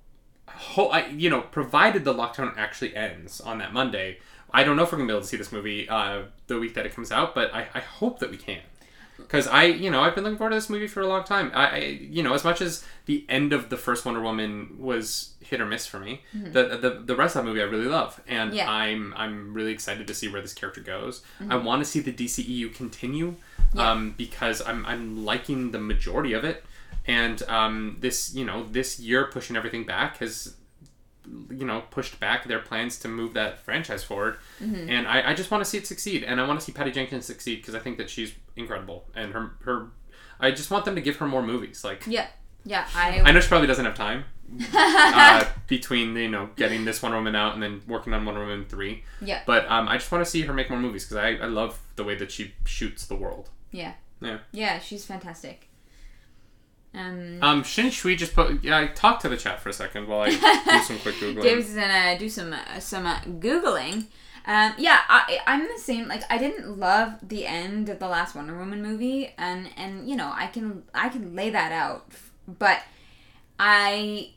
[0.50, 4.20] Ho- I, you know, provided the lockdown actually ends on that Monday,
[4.52, 6.74] I don't know if we're gonna be able to see this movie uh, the week
[6.76, 7.36] that it comes out.
[7.36, 8.62] But I, I hope that we can,
[9.18, 11.52] because I, you know, I've been looking forward to this movie for a long time.
[11.54, 15.34] I, I, you know, as much as the end of the first Wonder Woman was
[15.42, 18.22] hit or miss for me, the, the the rest of that movie I really love,
[18.28, 18.70] and Yeah.
[18.70, 21.22] I'm I'm really excited to see where this character goes.
[21.50, 23.36] I want to see the DCEU continue,
[23.74, 23.92] Yeah.
[23.92, 26.64] um, because I'm I'm liking the majority of it,
[27.08, 30.56] and um, this you know this year pushing everything back has
[31.50, 35.52] you know pushed back their plans to move that franchise forward and I, I just
[35.52, 37.80] want to see it succeed and i want to see patty jenkins succeed because i
[37.80, 39.88] think that she's incredible and her her
[40.40, 42.28] i just want them to give her more movies like Yeah,
[42.66, 42.86] yeah.
[42.96, 44.24] I, i know she probably doesn't have time
[44.74, 48.66] uh, between you know getting this Wonder Woman out and then working on Wonder Woman
[48.70, 49.42] 3 Yeah.
[49.46, 51.80] but um, i just want to see her make more movies because I, I love
[51.98, 54.80] the way that she shoots the world yeah, yeah yeah.
[54.80, 55.68] She's fantastic.
[56.94, 60.22] Um, um shui just put yeah I talk to the chat for a second while
[60.22, 64.06] i do some quick googling Dave's gonna do some uh, some uh, googling.
[64.48, 66.08] Um, yeah, I, I'm the same.
[66.08, 70.16] Like, I didn't love the end of the last Wonder Woman movie, and and you
[70.16, 72.10] know, I can I can lay that out,
[72.48, 72.82] but
[73.60, 74.32] I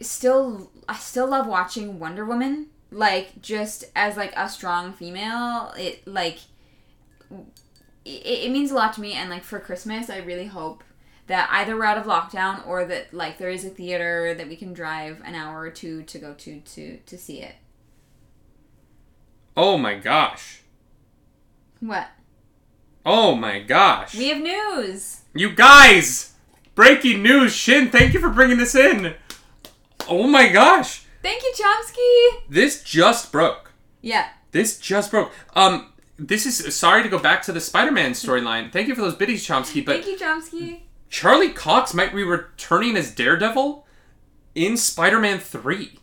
[0.00, 2.66] still I still love watching Wonder Woman.
[2.90, 6.38] Like, just as like a strong female, it like
[8.04, 9.12] it, it means a lot to me.
[9.12, 10.82] And like for Christmas, I really hope
[11.26, 14.56] that either we're out of lockdown or that like there is a theater that we
[14.56, 17.54] can drive an hour or two to go to to to see it.
[19.56, 20.60] oh my gosh
[21.80, 22.08] What?
[23.04, 25.22] oh my gosh We have news.
[25.34, 26.32] You guys!
[26.74, 27.52] Breaking news!
[27.54, 29.14] Shin, thank you for bringing this in!
[30.08, 31.04] Oh my gosh!
[31.22, 32.42] Thank you, Chomsky.
[32.48, 33.72] This just broke.
[34.00, 34.28] Yeah.
[34.52, 35.32] This just broke.
[35.54, 38.70] Um, this is sorry to go back to the Spider-Man storyline.
[38.72, 40.80] Thank you for those biddies, Chomsky, but Thank you, Chomsky.
[41.08, 43.86] Charlie Cox might be returning as Daredevil
[44.54, 45.98] in Spider-Man 3.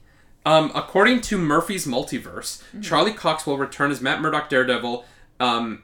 [0.46, 5.06] Um, according to Murphy's Multiverse, Charlie Cox will return as Matt Murdock Daredevil.
[5.40, 5.84] Um,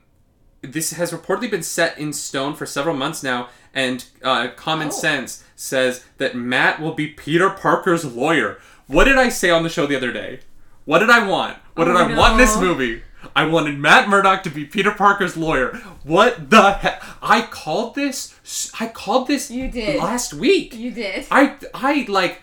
[0.62, 4.92] this has reportedly been set in stone for several months now, and uh, Common Oh.
[4.92, 8.60] Sense says that Matt will be Peter Parker's lawyer.
[8.88, 10.42] What did I say on the show the other day?
[10.84, 11.58] What did I want?
[11.76, 13.04] What did Oh, I want in this movie?
[13.36, 15.76] I wanted Matt Murdock to be Peter Parker's lawyer.
[16.04, 17.04] What the heck?
[17.22, 18.72] I called this.
[18.80, 19.98] I called this You did.
[19.98, 20.74] last week.
[20.76, 21.28] You did.
[21.30, 22.42] I I like,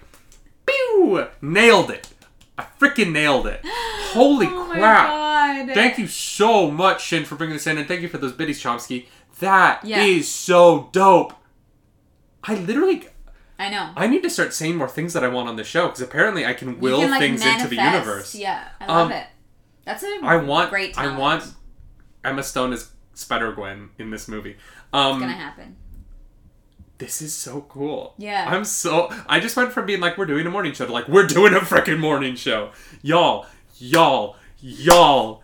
[0.66, 2.09] pew, nailed it.
[2.59, 3.61] I freaking nailed it.
[3.64, 5.09] Holy oh crap!
[5.09, 5.74] my god.
[5.74, 8.62] Thank you so much, Shin, for bringing this in, and thank you for those biddies,
[8.62, 9.07] Chomsky.
[9.41, 10.22] That is Yeah.
[10.22, 11.35] so dope.
[12.45, 13.07] I literally,
[13.59, 13.91] I know.
[13.97, 16.47] I need to start saying more things that I want on the show because apparently
[16.47, 18.35] I can will can, like, things into the universe.
[18.35, 19.27] Yeah, I love Um, it.
[19.87, 21.45] That's a I want, great I want
[22.24, 24.51] Emma Stone as Spider Gwen in this movie.
[24.51, 24.59] It's
[24.93, 25.76] Um, gonna happen.
[26.99, 28.14] this is so cool.
[28.18, 28.45] Yeah.
[28.49, 31.09] I'm so I just went from being like we're doing a morning show to like
[31.09, 32.72] we're doing a freaking morning show.
[33.03, 33.47] Y'all,
[33.78, 35.43] y'all, y'all.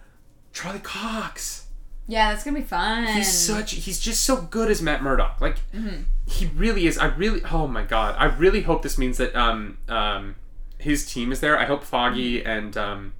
[0.52, 1.66] Charlie Cox.
[2.08, 3.06] Yeah, that's gonna be fun.
[3.06, 5.40] He's such he's just so good as Matt Murdock.
[5.40, 6.02] Like Mm-hmm.
[6.26, 6.98] he really is.
[6.98, 7.42] I really.
[7.50, 8.16] Oh my god.
[8.18, 10.34] I really hope this means that um um
[10.78, 11.56] his team is there.
[11.58, 13.14] I hope Foggy and um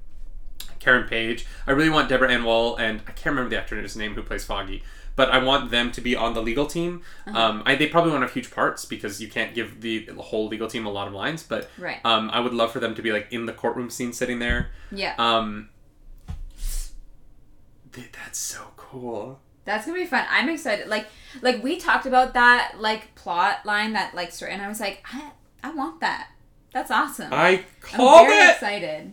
[0.83, 1.47] Karen Page.
[1.67, 4.45] I really want Deborah Ann Woll and I can't remember the actor's name who plays
[4.45, 4.83] Foggy.
[5.15, 7.03] But I want them to be on the legal team.
[7.27, 7.39] Uh-huh.
[7.39, 10.69] Um, I, they probably won't have huge parts because you can't give the whole legal
[10.69, 11.43] team a lot of lines.
[11.43, 11.99] But Right.
[12.05, 14.71] um, I would love for them to be like in the courtroom scene, sitting there.
[14.91, 15.15] Yeah.
[15.19, 15.69] Um,
[17.93, 19.41] th- that's so cool.
[19.65, 20.25] That's gonna be fun.
[20.31, 20.89] I'm excited.
[20.89, 21.07] Like,
[21.41, 25.05] like we talked about that like plot line that like story, and I was like,
[25.13, 25.31] I,
[25.63, 26.29] I want that.
[26.73, 27.33] That's awesome.
[27.33, 28.55] I I'm called very it.
[28.55, 29.13] excited.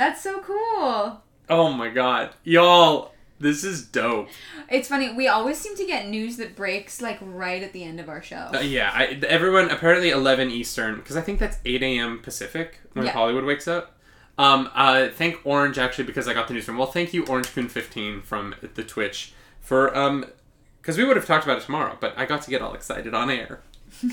[0.00, 1.20] That's so cool.
[1.50, 4.30] Oh my god, y'all, this is dope.
[4.70, 5.12] It's funny.
[5.12, 8.22] We always seem to get news that breaks like right at the end of our
[8.22, 8.48] show.
[8.54, 12.20] Uh, yeah, I, everyone apparently eleven Eastern because I think that's eight a.m.
[12.22, 13.12] Pacific when Yeah.
[13.12, 13.94] Hollywood wakes up.
[14.38, 16.78] Um, uh, thank Orange actually because I got the news from.
[16.78, 20.24] Well, thank you Orange Coon fifteen from the Twitch for um,
[20.80, 23.12] because we would have talked about it tomorrow, but I got to get all excited
[23.12, 23.60] on air.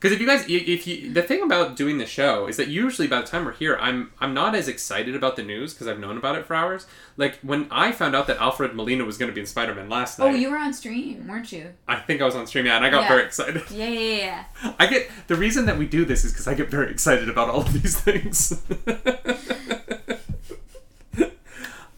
[0.00, 3.06] Because if you guys, if you, the thing about doing the show is that usually
[3.06, 5.98] by the time we're here, I'm I'm not as excited about the news because I've
[5.98, 6.86] known about it for hours.
[7.18, 9.90] Like when I found out that Alfred Molina was going to be in Spider Man
[9.90, 11.74] last oh, night, oh, you were on stream, weren't you?
[11.86, 13.08] I think I was on stream, yeah, and I got Yeah.
[13.08, 13.62] very excited.
[13.70, 14.44] Yeah, yeah, yeah.
[14.78, 17.50] I get the reason that we do this is because I get very excited about
[17.50, 18.62] all of these things.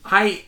[0.05, 0.45] I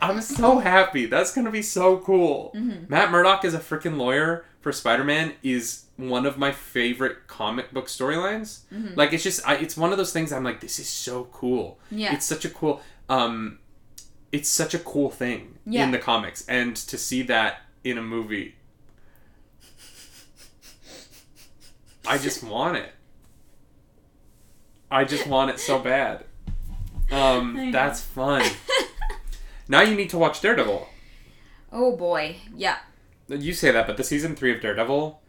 [0.00, 1.06] I'm so happy.
[1.06, 2.52] That's gonna be so cool.
[2.54, 2.84] Mm-hmm.
[2.88, 7.86] Matt Murdock is a freaking lawyer for Spider-Man is one of my favorite comic book
[7.86, 8.60] storylines.
[8.96, 11.78] Like it's just I, it's one of those things I'm like this is so cool.
[11.90, 12.12] Yeah.
[12.14, 13.58] It's such a cool um
[14.32, 15.84] it's such a cool thing Yeah.
[15.84, 18.56] in the comics and to see that in a movie
[22.06, 22.92] I just want it.
[24.90, 26.24] I just want it so bad.
[27.10, 28.42] Um, that's fun.
[29.68, 30.88] now you need to watch Daredevil.
[31.72, 32.78] Oh boy, yeah.
[33.28, 35.20] You say that, but the season three of Daredevil,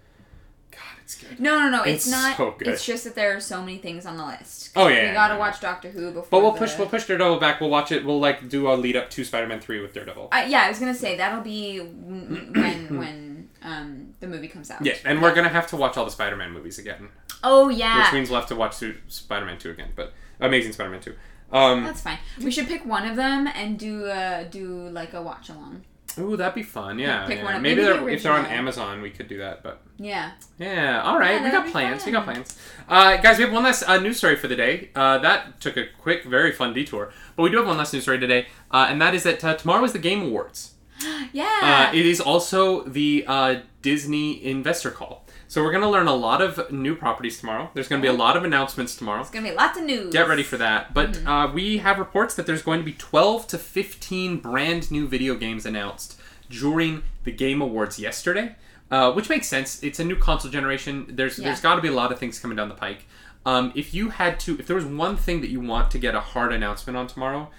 [0.72, 1.39] God, it's good.
[1.39, 1.84] No, no, no.
[1.84, 2.38] It's, It's not.
[2.38, 2.68] so good.
[2.68, 4.72] It's just that there are so many things on the list.
[4.76, 5.39] Oh, yeah, we yeah, gotta yeah.
[5.39, 6.28] watch Doctor Who before.
[6.30, 7.60] But we'll the- push we'll push Daredevil back.
[7.60, 8.06] We'll watch it.
[8.06, 10.30] We'll like do a lead up to Spider Man three with Daredevil.
[10.32, 12.54] I, yeah, I was gonna say that'll be when
[12.97, 14.84] when um the movie comes out.
[14.86, 17.10] Yeah, and we're gonna have to watch all the Spider Man movies again,
[17.43, 18.76] Oh yeah, which yeah, means we'll have to watch
[19.10, 19.89] Spider Man two again.
[19.95, 21.16] But Amazing Spider Man two.
[21.52, 22.20] Um, that's fine.
[22.39, 25.84] We should pick one of them and do uh do like a watch along.
[26.18, 26.97] Ooh, that'd be fun.
[26.99, 27.43] Yeah, pick yeah.
[27.43, 28.45] one of- maybe, maybe they're, if they're on.
[28.45, 29.62] Amazon, we could do that.
[29.64, 30.32] But Yeah.
[30.57, 31.36] Yeah, all right.
[31.39, 32.05] Yeah, we got plans.
[32.05, 32.57] We got plans.
[32.88, 34.89] Uh, guys, we have one last uh, news story for the day.
[34.95, 37.12] Uh, that took a quick, very fun detour.
[37.36, 39.55] But we do have one last news story today, uh, and that is that uh,
[39.55, 40.74] tomorrow is the Game Awards.
[41.32, 41.89] Yeah.
[41.93, 45.26] Uh, it is also the uh, Disney investor call.
[45.50, 47.72] So we're going to learn a lot of new properties tomorrow.
[47.74, 49.22] There's going to be a lot of announcements tomorrow.
[49.22, 50.14] it's gonna be lots of news.
[50.14, 50.93] Get ready for that.
[50.93, 55.08] But uh, we have reports that there's going to be 12 to 15 brand new
[55.08, 56.20] video games announced
[56.52, 58.58] during the Game Awards yesterday,
[58.91, 59.82] uh, which makes sense.
[59.82, 61.08] It's a new console generation.
[61.10, 61.45] There's Yeah.
[61.45, 63.08] there's got to be a lot of things coming down the pike.
[63.43, 66.14] Um, if you had to, if there was one thing that you want to get
[66.14, 67.50] a hard announcement on tomorrow,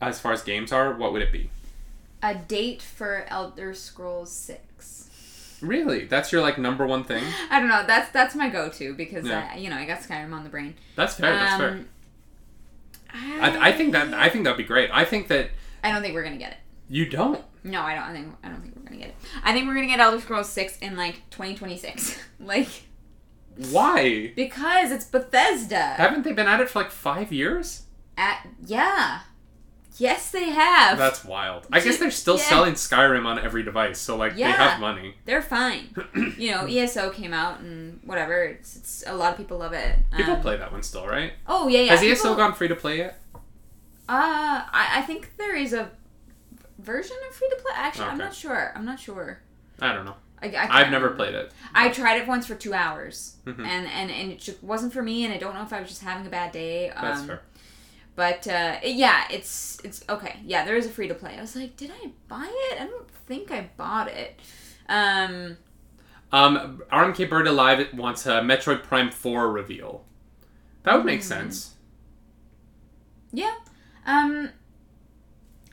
[0.00, 1.50] as far as games are, what would it be?
[2.22, 4.60] A date for Elder Scrolls Six.
[5.62, 7.22] Really, that's your like number one thing.
[7.50, 7.84] I don't know.
[7.86, 9.50] That's that's my go-to because Yeah.
[9.52, 10.74] I, you know I got Skyrim on the brain.
[10.96, 11.34] That's fair.
[11.34, 11.68] That's fair.
[11.70, 11.88] Um,
[13.12, 14.90] I, I think that I think that'd be great.
[14.92, 15.50] I think that
[15.82, 16.58] I don't think we're gonna get it.
[16.88, 17.42] you don't.
[17.64, 18.04] No, I don't.
[18.04, 19.16] I think I don't think we're gonna get it.
[19.42, 22.18] I think we're gonna get Elder Scrolls Six in like 2026.
[22.40, 22.68] like
[23.70, 24.32] Why?
[24.34, 25.76] because it's Bethesda.
[25.94, 27.82] Haven't they been at it for like five years?
[28.16, 29.20] At yeah,
[29.98, 30.98] yes they have.
[30.98, 31.66] That's wild.
[31.72, 32.44] I guess they're still Yeah.
[32.44, 35.14] selling Skyrim on every device, so like they have money.
[35.24, 35.94] They're fine.
[36.38, 38.42] you know, ESO came out and whatever.
[38.44, 39.96] It's, it's a lot of people love it.
[40.16, 41.32] People Um, play that one still, right?
[41.46, 41.90] Oh yeah, yeah.
[41.92, 43.20] Has people- ESO gone free to play yet?
[44.08, 45.90] Uh, I, I think there is a
[46.78, 47.72] version of free to play.
[47.76, 48.72] Actually, I'm not sure.
[48.74, 49.40] I'm not sure.
[49.80, 50.16] I don't know.
[50.42, 51.52] I, I I've never played it.
[51.74, 53.58] I tried it once for two hours, Mhm.
[53.60, 55.24] and, and and it just wasn't for me.
[55.24, 56.88] And I don't know if I was just having a bad day.
[56.90, 57.40] Um, That's fair.
[58.20, 60.36] But uh, yeah, it's it's okay.
[60.44, 61.38] Yeah, there is a free to play.
[61.38, 62.78] I was like, did I buy it?
[62.78, 64.38] I don't think I bought it.
[64.90, 65.56] Um,
[66.30, 70.04] Um, RMK Bird Alive wants a Metroid Prime 4 reveal.
[70.82, 71.28] That would make Hmm.
[71.28, 71.70] sense.
[73.32, 73.54] yeah.
[74.04, 74.50] Um,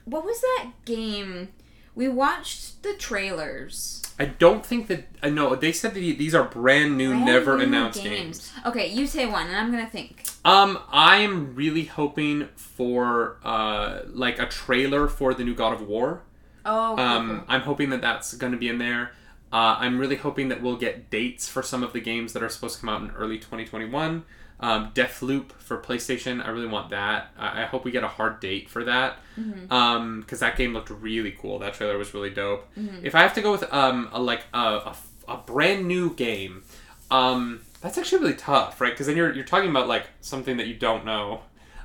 [0.06, 1.50] what was that game?
[1.95, 4.04] We watched the trailers.
[4.18, 5.04] I don't think that.
[5.22, 8.54] I know they said that these are brand new, Brand never new announced games.
[8.66, 10.24] Okay, you say one, and I'm gonna think.
[10.48, 16.22] Um, I'm really hoping for uh like a trailer for the new God of War.
[16.66, 17.43] Oh, Um.
[17.48, 19.12] I'm hoping that that's going to be in there.
[19.52, 22.50] Uh, I'm really hoping that we'll get dates for some of the games that are
[22.50, 24.24] supposed to come out in early 2021.
[24.60, 27.32] Um, Deathloop for PlayStation, I really want that.
[27.38, 29.72] I, I hope we get a hard date for that Mhm.
[29.72, 31.60] Um, because that game looked really cool.
[31.60, 32.68] That trailer was really dope.
[32.76, 33.04] Mhm.
[33.04, 34.60] If I have to go with um, a, like a,
[34.91, 34.95] a
[35.30, 36.64] a brand new game.
[37.12, 38.92] Um, that's actually really tough, right?
[38.92, 41.42] Because then you're you're talking about like something that you don't know.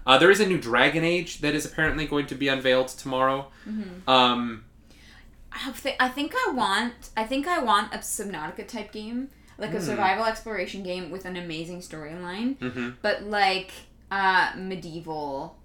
[0.06, 3.46] Uh, there is a new Dragon Age that is apparently going to be unveiled tomorrow.
[4.08, 4.64] Um,
[5.52, 9.28] I thi- I think I want I think I want a Subnautica type game,
[9.58, 9.84] like a Hmm.
[9.84, 12.94] survival exploration game with an amazing storyline, mhm.
[13.02, 13.70] but like
[14.10, 15.56] uh medieval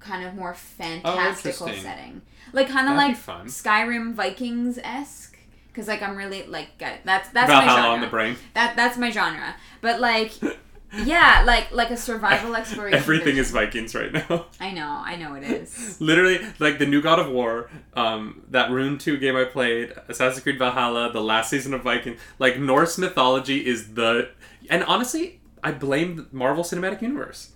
[0.00, 2.22] kind of more fantastical Oh, setting.
[2.52, 3.16] Like kind of like.
[3.16, 5.31] Skyrim Vikings esque.
[5.74, 7.90] Cause like I'm really like that's that's my Valhalla genre.
[7.90, 8.36] on the brain.
[8.54, 9.54] That that's my genre.
[9.80, 10.32] But like,
[11.04, 12.98] yeah, like like a survival exploration.
[12.98, 13.50] Everything is.
[13.50, 14.46] Vikings right now.
[14.60, 15.98] I know, I know it is.
[16.00, 20.42] Literally, like the new God of War, um, that Rune 2 game I played, Assassin's
[20.42, 24.30] Creed Valhalla, the last season of Vikings, like Norse mythology is the.
[24.68, 27.52] And honestly, I blame the Marvel Cinematic Universe.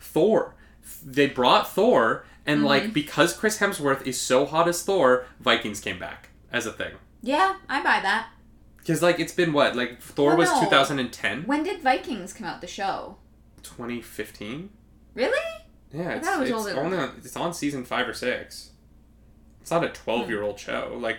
[0.00, 0.54] Thor.
[1.04, 5.98] They brought Thor, and like because Chris Hemsworth is so hot as Thor, Vikings came
[5.98, 6.92] back as a thing.
[7.22, 8.28] Yeah, I buy that.
[8.78, 9.76] Because like it's been what?
[9.76, 10.60] Like Thor was no.
[10.60, 11.44] 2010?
[11.44, 12.60] When did Vikings come out?
[12.60, 13.16] The show.
[13.62, 14.70] 2015?
[15.14, 15.38] Really?
[15.92, 18.70] Yeah, it's, it it's only on, it's on season five or six.
[19.60, 20.70] It's not a twelve year old hmm.
[20.70, 20.96] show.
[20.98, 21.18] Like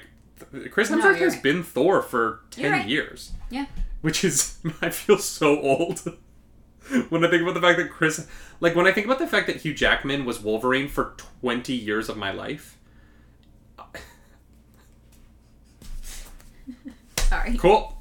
[0.51, 1.43] th- Chris Hemsworth you're has right.
[1.43, 2.87] been Thor for 10 right.
[2.87, 3.33] years.
[3.49, 3.65] Yeah.
[4.01, 5.99] Which is I feel so old
[7.09, 8.27] when I think about the fact that Chris
[8.59, 12.09] like when I think about the fact that Hugh Jackman was Wolverine for twenty years
[12.09, 12.77] of my life.
[17.29, 17.57] Sorry.
[17.57, 17.95] Cool.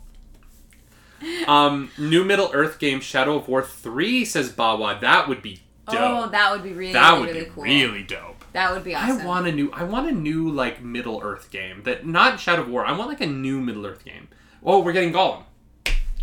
[1.46, 5.00] Um, new Middle Earth game Shadow of War three says Bawa.
[5.00, 5.60] That would be
[5.90, 5.96] dope.
[6.00, 7.64] Oh, that would be really, that would really be cool.
[7.64, 8.44] really dope.
[8.52, 9.20] That would be awesome.
[9.20, 11.82] I want a new I want a new like Middle Earth game.
[11.82, 12.86] That not Shadow of War.
[12.86, 14.28] I want like a new Middle Earth game.
[14.64, 15.42] Oh, we're getting Gollum.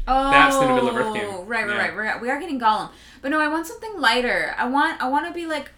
[0.08, 1.30] Oh, That's the Middle Earth game.
[1.48, 1.78] Right, right, Yeah.
[1.78, 1.94] right.
[1.96, 2.90] We're, we are getting Gollum,
[3.22, 4.54] but no, I want something lighter.
[4.58, 5.72] I want, I want to be like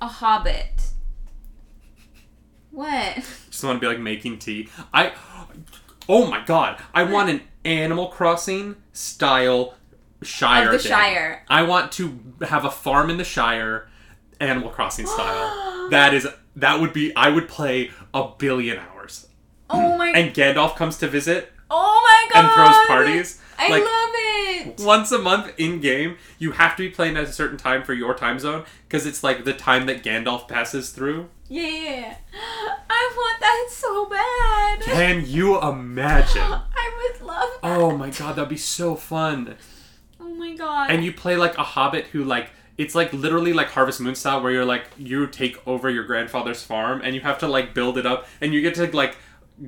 [0.00, 0.72] a Hobbit.
[2.70, 3.14] What?
[3.50, 4.68] Just want to be like making tea.
[4.92, 5.12] I
[6.08, 6.80] Oh my god.
[6.94, 9.74] I want an Animal Crossing style
[10.22, 10.66] Shire.
[10.66, 10.90] Of the thing.
[10.90, 11.44] Shire.
[11.48, 13.88] I want to have a farm in the Shire
[14.40, 15.88] Animal Crossing style.
[15.90, 16.26] that is
[16.56, 19.28] that would be I would play a billion hours.
[19.68, 20.12] Oh my!
[20.12, 20.18] God.
[20.18, 22.44] And Gandalf comes to visit oh my god!
[22.44, 23.42] and throws parties.
[23.58, 24.86] I like love it.
[24.86, 27.94] once a month in game, you have to be playing at a certain time for
[27.94, 31.28] your time zone because it's like the time that Gandalf passes through.
[31.48, 32.16] Yeah,
[32.90, 34.80] I want that so bad.
[34.82, 36.42] Can you imagine?
[36.42, 37.48] I would love.
[37.62, 37.78] That.
[37.78, 39.56] Oh my god, that'd be so fun.
[40.20, 40.90] Oh my god.
[40.90, 44.42] And you play like a hobbit who like it's like literally like Harvest Moon style
[44.42, 47.96] where you're like you take over your grandfather's farm and you have to like build
[47.96, 49.16] it up and you get to like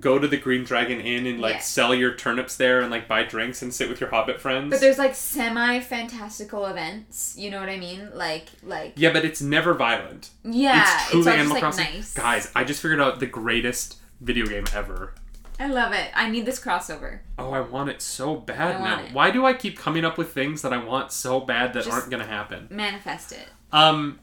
[0.01, 1.61] go to the Green Dragon Inn and like Yeah.
[1.61, 4.71] sell your turnips there and like buy drinks and sit with your hobbit friends.
[4.71, 7.35] but there's like semi fantastical events.
[7.39, 8.11] You know what I mean?
[8.15, 8.93] Like, like.
[8.97, 10.31] yeah, but it's never violent.
[10.45, 11.85] Yeah, it's it's, truly all Animal like Crossing.
[11.85, 12.15] nice.
[12.15, 15.15] Guys, I just figured out the greatest video game ever.
[15.61, 16.11] I love it.
[16.15, 17.21] I need this crossover.
[17.37, 19.01] Oh, I want it so bad now.
[19.01, 19.13] it.
[19.13, 21.91] Why do I keep coming up with things that I want so bad that Just-
[21.97, 22.69] aren't gonna happen?
[22.71, 23.49] Manifest it.
[23.73, 24.21] Um,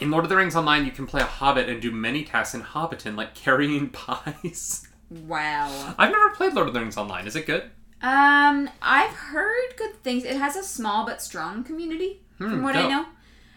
[0.00, 2.54] in Lord of the Rings Online, you can play a hobbit and do many tasks
[2.54, 4.86] in Hobbiton, like carrying pies.
[5.10, 5.94] Wow.
[5.98, 7.26] I've never played Lord of the Rings Online.
[7.26, 7.70] Is it good?
[8.02, 10.24] Um, I've heard good things.
[10.24, 13.06] It has a small but strong community, Hmm, from what I know.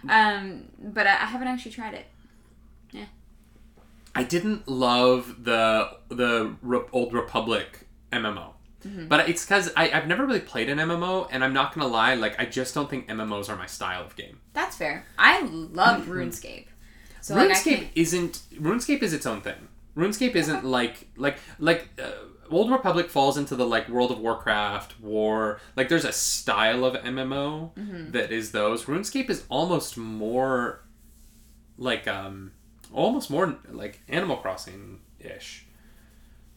[0.07, 2.05] Um, but I, I haven't actually tried it.
[2.91, 3.07] Yeah.
[4.15, 8.53] I didn't love the the Re- Old Republic MMO.
[8.85, 9.07] Mm-hmm.
[9.07, 12.39] But it's because I've never really played an MMO, and I'm not gonna lie, like
[12.39, 14.39] I just don't think MMOs are my style of game.
[14.53, 15.05] That's fair.
[15.17, 16.67] I loved RuneScape.
[17.21, 19.67] So like RuneScape can isn't RuneScape is its own thing.
[19.97, 22.11] RuneScape isn't like like like uh,
[22.49, 25.59] Old Republic falls into the like World of Warcraft, War.
[25.75, 28.11] Like there's a style of MMO Mm-hmm.
[28.11, 28.85] that is those.
[28.85, 30.85] RuneScape is almost more
[31.77, 32.53] like um
[32.93, 35.65] almost more like Animal Crossing ish.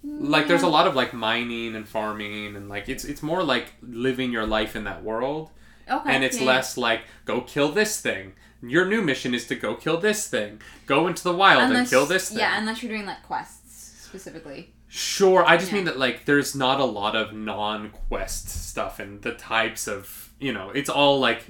[0.05, 0.73] Like there's a mm.
[0.73, 4.75] lot of like mining and farming and like it's it's more like living your life
[4.75, 5.51] in that world
[5.89, 8.33] okay, and it's yeah, less like go kill this thing.
[8.63, 10.61] Your new mission is to go kill this thing.
[10.87, 12.39] Go into the wild and kill this thing.
[12.39, 14.73] Yeah, unless you're doing like quests specifically.
[14.89, 15.77] Sure, I just Yeah.
[15.77, 20.53] mean that like there's not a lot of non-quest stuff and the types of you
[20.53, 21.47] know it's all like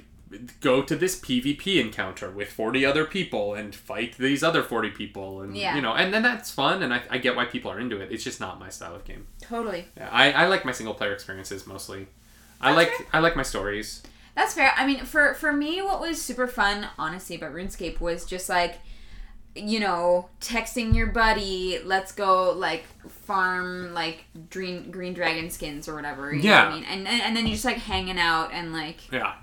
[0.61, 5.41] go to this PvP encounter with 40 other people and fight these other 40 people
[5.41, 5.75] and Yeah.
[5.75, 8.11] you know and then that's fun and I, I get why people are into it.
[8.11, 9.27] It's just not my style of game.
[9.41, 9.87] Totally.
[9.97, 12.07] Yeah, I, I like my single player experiences mostly.
[12.61, 13.07] I That's like fair.
[13.13, 14.03] I like my stories.
[14.35, 14.71] That's fair.
[14.75, 18.79] I mean, for for me, what was super fun, honestly, about RuneScape was just like,
[19.55, 25.93] you know, texting your buddy, let's go like farm like green green dragon skins or
[25.95, 26.33] whatever.
[26.33, 26.65] Yeah.
[26.67, 29.35] I mean, and, and and then you're just like hanging out and like Yeah.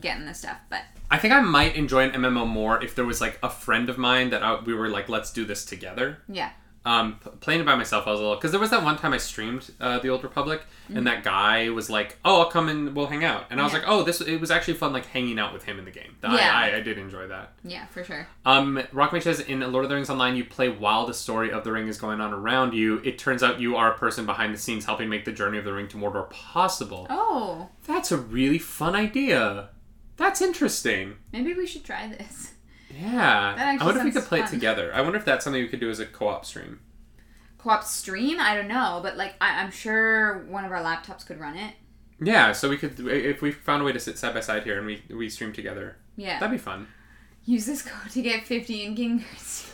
[0.00, 0.58] Getting the stuff.
[0.70, 3.88] But I think I might enjoy an MMO more if there was like a friend
[3.88, 6.18] of mine that I, we were like, let's do this together.
[6.28, 6.50] yeah,
[6.86, 9.14] Um, playing it by myself, I was a little because there was that one time
[9.14, 12.94] I streamed uh, the Old Republic, and that guy was like, "Oh, I'll come and
[12.94, 13.78] we'll hang out," and I was Yeah.
[13.78, 16.16] like, "Oh, this it was actually fun, like hanging out with him in the game."
[16.22, 16.52] I, Yeah.
[16.54, 17.54] I, I did enjoy that.
[17.64, 18.26] Yeah, for sure.
[18.44, 21.64] Um, Rockmage says in Lord of the Rings Online, you play while the story of
[21.64, 23.00] the ring is going on around you.
[23.04, 25.64] It turns out you are a person behind the scenes helping make the journey of
[25.64, 27.06] the ring to Mordor possible.
[27.10, 29.70] Oh, That's a really fun idea.
[30.16, 31.16] That's interesting.
[31.32, 32.52] maybe we should try this.
[32.90, 33.76] Yeah.
[33.80, 34.92] I wonder if we could play it together.
[34.94, 36.80] I wonder if that's something we could do as a co-op stream.
[37.58, 38.38] Co-op stream?
[38.40, 41.74] I don't know, but like I- I'm sure one of our laptops could run it.
[42.20, 44.78] Yeah, so we could if we found a way to sit side by side here
[44.78, 45.96] and we we stream together.
[46.16, 46.38] Yeah.
[46.38, 46.86] That'd be fun.
[47.44, 49.70] Use this code to get 50 in Gingers.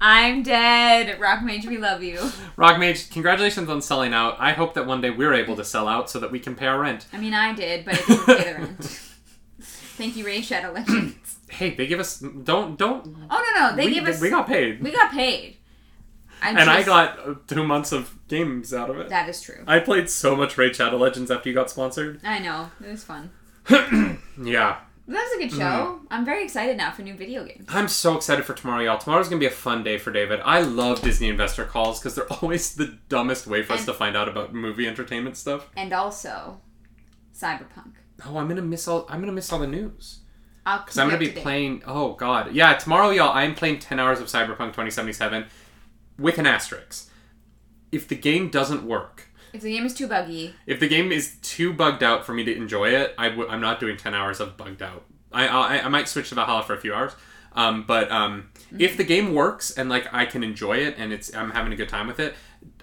[0.00, 1.18] I'm dead.
[1.20, 2.20] Rock Mage, we love you.
[2.56, 4.36] Rock Mage, congratulations on selling out.
[4.38, 6.66] I hope that one day we're able to sell out so that we can pay
[6.66, 7.06] our rent.
[7.12, 9.00] I mean, I did, but it didn't pay the rent.
[9.98, 11.34] Thank you, Raid Shadow Legends.
[11.50, 14.20] Hey, they give us don't don't Oh no, no, they we, gave us.
[14.20, 14.82] we got paid.
[14.82, 15.56] we got paid.
[16.42, 19.08] I and I got uh, two months of games out of it.
[19.08, 19.64] That is true.
[19.66, 22.20] I played so much Raid Shadow Legends after you got sponsored.
[22.22, 23.30] I know it was fun.
[23.70, 24.80] yeah.
[25.08, 25.58] That was a good show.
[25.58, 26.06] Mm-hmm.
[26.10, 27.64] I'm very excited now for new video games.
[27.70, 28.98] I'm so excited for tomorrow, y'all.
[28.98, 30.40] Tomorrow's gonna be a fun day for David.
[30.44, 34.18] I love Disney investor calls because they're always the dumbest way for us to find
[34.18, 35.70] out about movie entertainment stuff.
[35.78, 36.60] And also,
[37.34, 37.94] Cyberpunk.
[38.26, 39.06] Oh, I'm gonna miss all.
[39.08, 40.20] I'm gonna miss all the news
[40.86, 41.82] because I'm gonna be playing.
[41.86, 42.74] Oh God, yeah.
[42.74, 43.36] Tomorrow, y'all.
[43.36, 45.46] I'm playing 10 hours of Cyberpunk 2077
[46.18, 47.10] with an asterisk.
[47.92, 51.36] If the game doesn't work, If the game is too buggy, if the game is
[51.42, 54.40] too bugged out for me to enjoy it, I w- I'm not doing 10 hours
[54.40, 55.04] of bugged out.
[55.32, 57.12] I, I, I might switch to Valhalla for a few hours.
[57.54, 61.34] Um, but um, if the game works and like I can enjoy it and it's
[61.34, 62.34] I'm having a good time with it,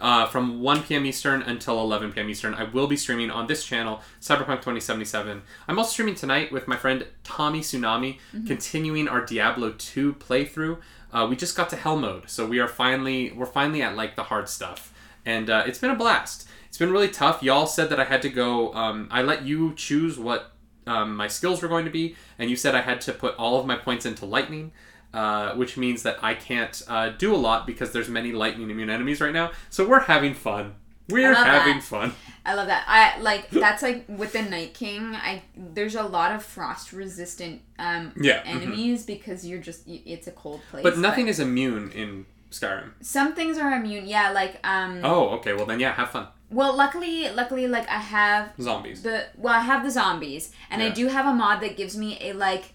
[0.02, 1.06] uh, from 1 p.m.
[1.06, 2.30] Eastern until 11 p.m.
[2.30, 5.42] Eastern, I will be streaming on this channel, Cyberpunk 2077.
[5.68, 10.80] I'm also streaming tonight with my friend Tommy Tsunami, continuing our Diablo 2 playthrough.
[11.14, 14.16] Uh, we just got to Hell mode, so we are finally we're finally at like
[14.16, 14.94] the hard stuff,
[15.26, 16.48] and uh, it's been a blast.
[16.68, 17.42] It's been really tough.
[17.42, 18.74] Y'all said that I had to go.
[18.74, 20.52] Um, I let you choose what
[20.88, 23.60] um, my skills were going to be, and you said I had to put all
[23.60, 24.72] of my points into lightning,
[25.16, 28.89] uh, which means that I can't uh, do a lot because there's many lightning immune
[28.89, 29.51] enemies right now.
[29.70, 30.76] So we're having fun.
[31.09, 31.84] We're having that.
[31.84, 32.13] fun.
[32.45, 32.84] I love that.
[32.88, 35.16] I like that's like with the Night King.
[35.16, 38.55] I there's a lot of frost resistant um Yeah, mhm.
[38.55, 40.84] enemies because you're just it's a cold place.
[40.84, 42.91] But nothing is immune in Skyrim.
[43.01, 44.07] Some things are immune.
[44.07, 45.01] Yeah, like um.
[45.03, 45.53] Oh, okay.
[45.53, 46.28] Well then, yeah, have fun.
[46.49, 49.01] Well, luckily, luckily, like I have Zombies.
[49.01, 52.18] the well, I have the zombies, and I do have a mod that gives me
[52.22, 52.74] a like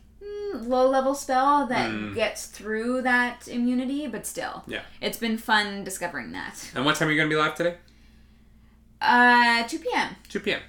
[0.54, 2.14] low level spell that Mm.
[2.14, 4.80] gets through that immunity, but still, Yeah.
[5.00, 6.70] it's been fun discovering that.
[6.74, 7.76] And what time are you gonna be live today?
[9.00, 10.16] Uh, two p.m.
[10.28, 10.60] 2 p.m.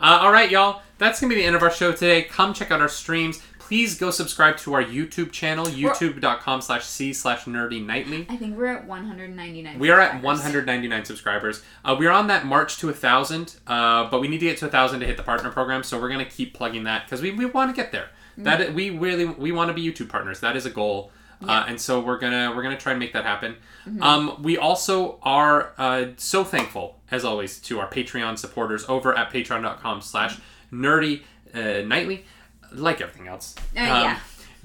[0.00, 0.82] Uh, all right, y'all.
[0.98, 2.22] That's gonna be the end of our show today.
[2.22, 3.42] Come check out our streams.
[3.58, 8.24] Please go subscribe to our YouTube channel, youtube.com slash c slash nerdy nightly.
[8.30, 9.78] I think we're at one hundred ninety nine.
[9.80, 11.62] We are at 199 subscribers.
[11.84, 14.66] Uh, we're on that march to a thousand, uh, but we need to get to
[14.66, 15.82] a thousand to hit the partner program.
[15.82, 18.10] So we're gonna keep plugging that because we, we want to get there.
[18.38, 20.40] That we really we want to be YouTube partners.
[20.40, 21.10] That is a goal,
[21.46, 23.56] uh, and so we're gonna we're gonna try and make that happen.
[24.00, 29.32] Um, we also are uh, so thankful as always to our Patreon supporters over at
[29.32, 30.38] Patreon.com/slash
[30.72, 31.22] Nerdy
[31.54, 32.24] uh, Nightly.
[32.72, 34.18] Like everything else, Uh, yeah.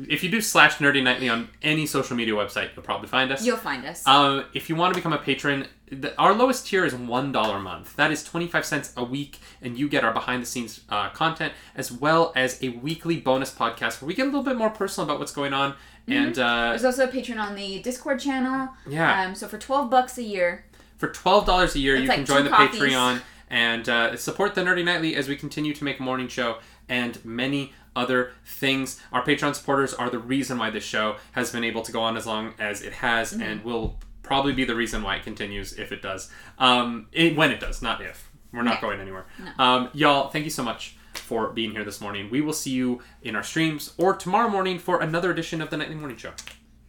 [0.09, 3.45] If you do slash Nerdy Nightly on any social media website, you'll probably find us.
[3.45, 4.05] You'll find us.
[4.07, 7.57] Um, if you want to become a patron, the, our lowest tier is one dollar
[7.57, 7.95] a month.
[7.97, 11.09] That is twenty five cents a week, and you get our behind the scenes uh,
[11.09, 14.69] content as well as a weekly bonus podcast where we get a little bit more
[14.69, 15.75] personal about what's going on.
[16.07, 18.69] And uh, There's also a patron on the Discord channel.
[18.87, 20.65] yeah, Um, so for twelve bucks a year,
[20.97, 22.79] for twelve dollars a year, you like can join the coffees.
[22.81, 26.57] Patreon and uh, support the Nerdy Nightly as we continue to make a morning show
[26.87, 28.99] and many other things.
[29.11, 32.15] Our Patreon supporters are the reason why this show has been able to go on
[32.17, 33.41] as long as it has, Mm-hmm.
[33.41, 36.29] and will probably be the reason why it continues if it does.
[36.57, 38.29] Um, it, when it does, not if.
[38.53, 39.25] We're not going anywhere.
[39.57, 42.29] Um, y'all, thank you so much for being here this morning.
[42.29, 45.77] We will see you in our streams or tomorrow morning for another edition of the
[45.77, 46.31] Nightly Morning Show.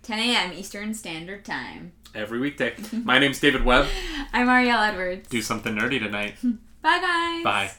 [0.02, 0.52] 10 a.m.
[0.52, 1.92] Eastern Standard Time.
[2.14, 2.74] Every weekday.
[2.92, 3.86] My name's David Webb.
[4.32, 5.28] I'm Arielle Edwards.
[5.28, 6.34] Do something nerdy tonight.
[6.82, 7.44] Bye, guys.
[7.44, 7.70] Bye.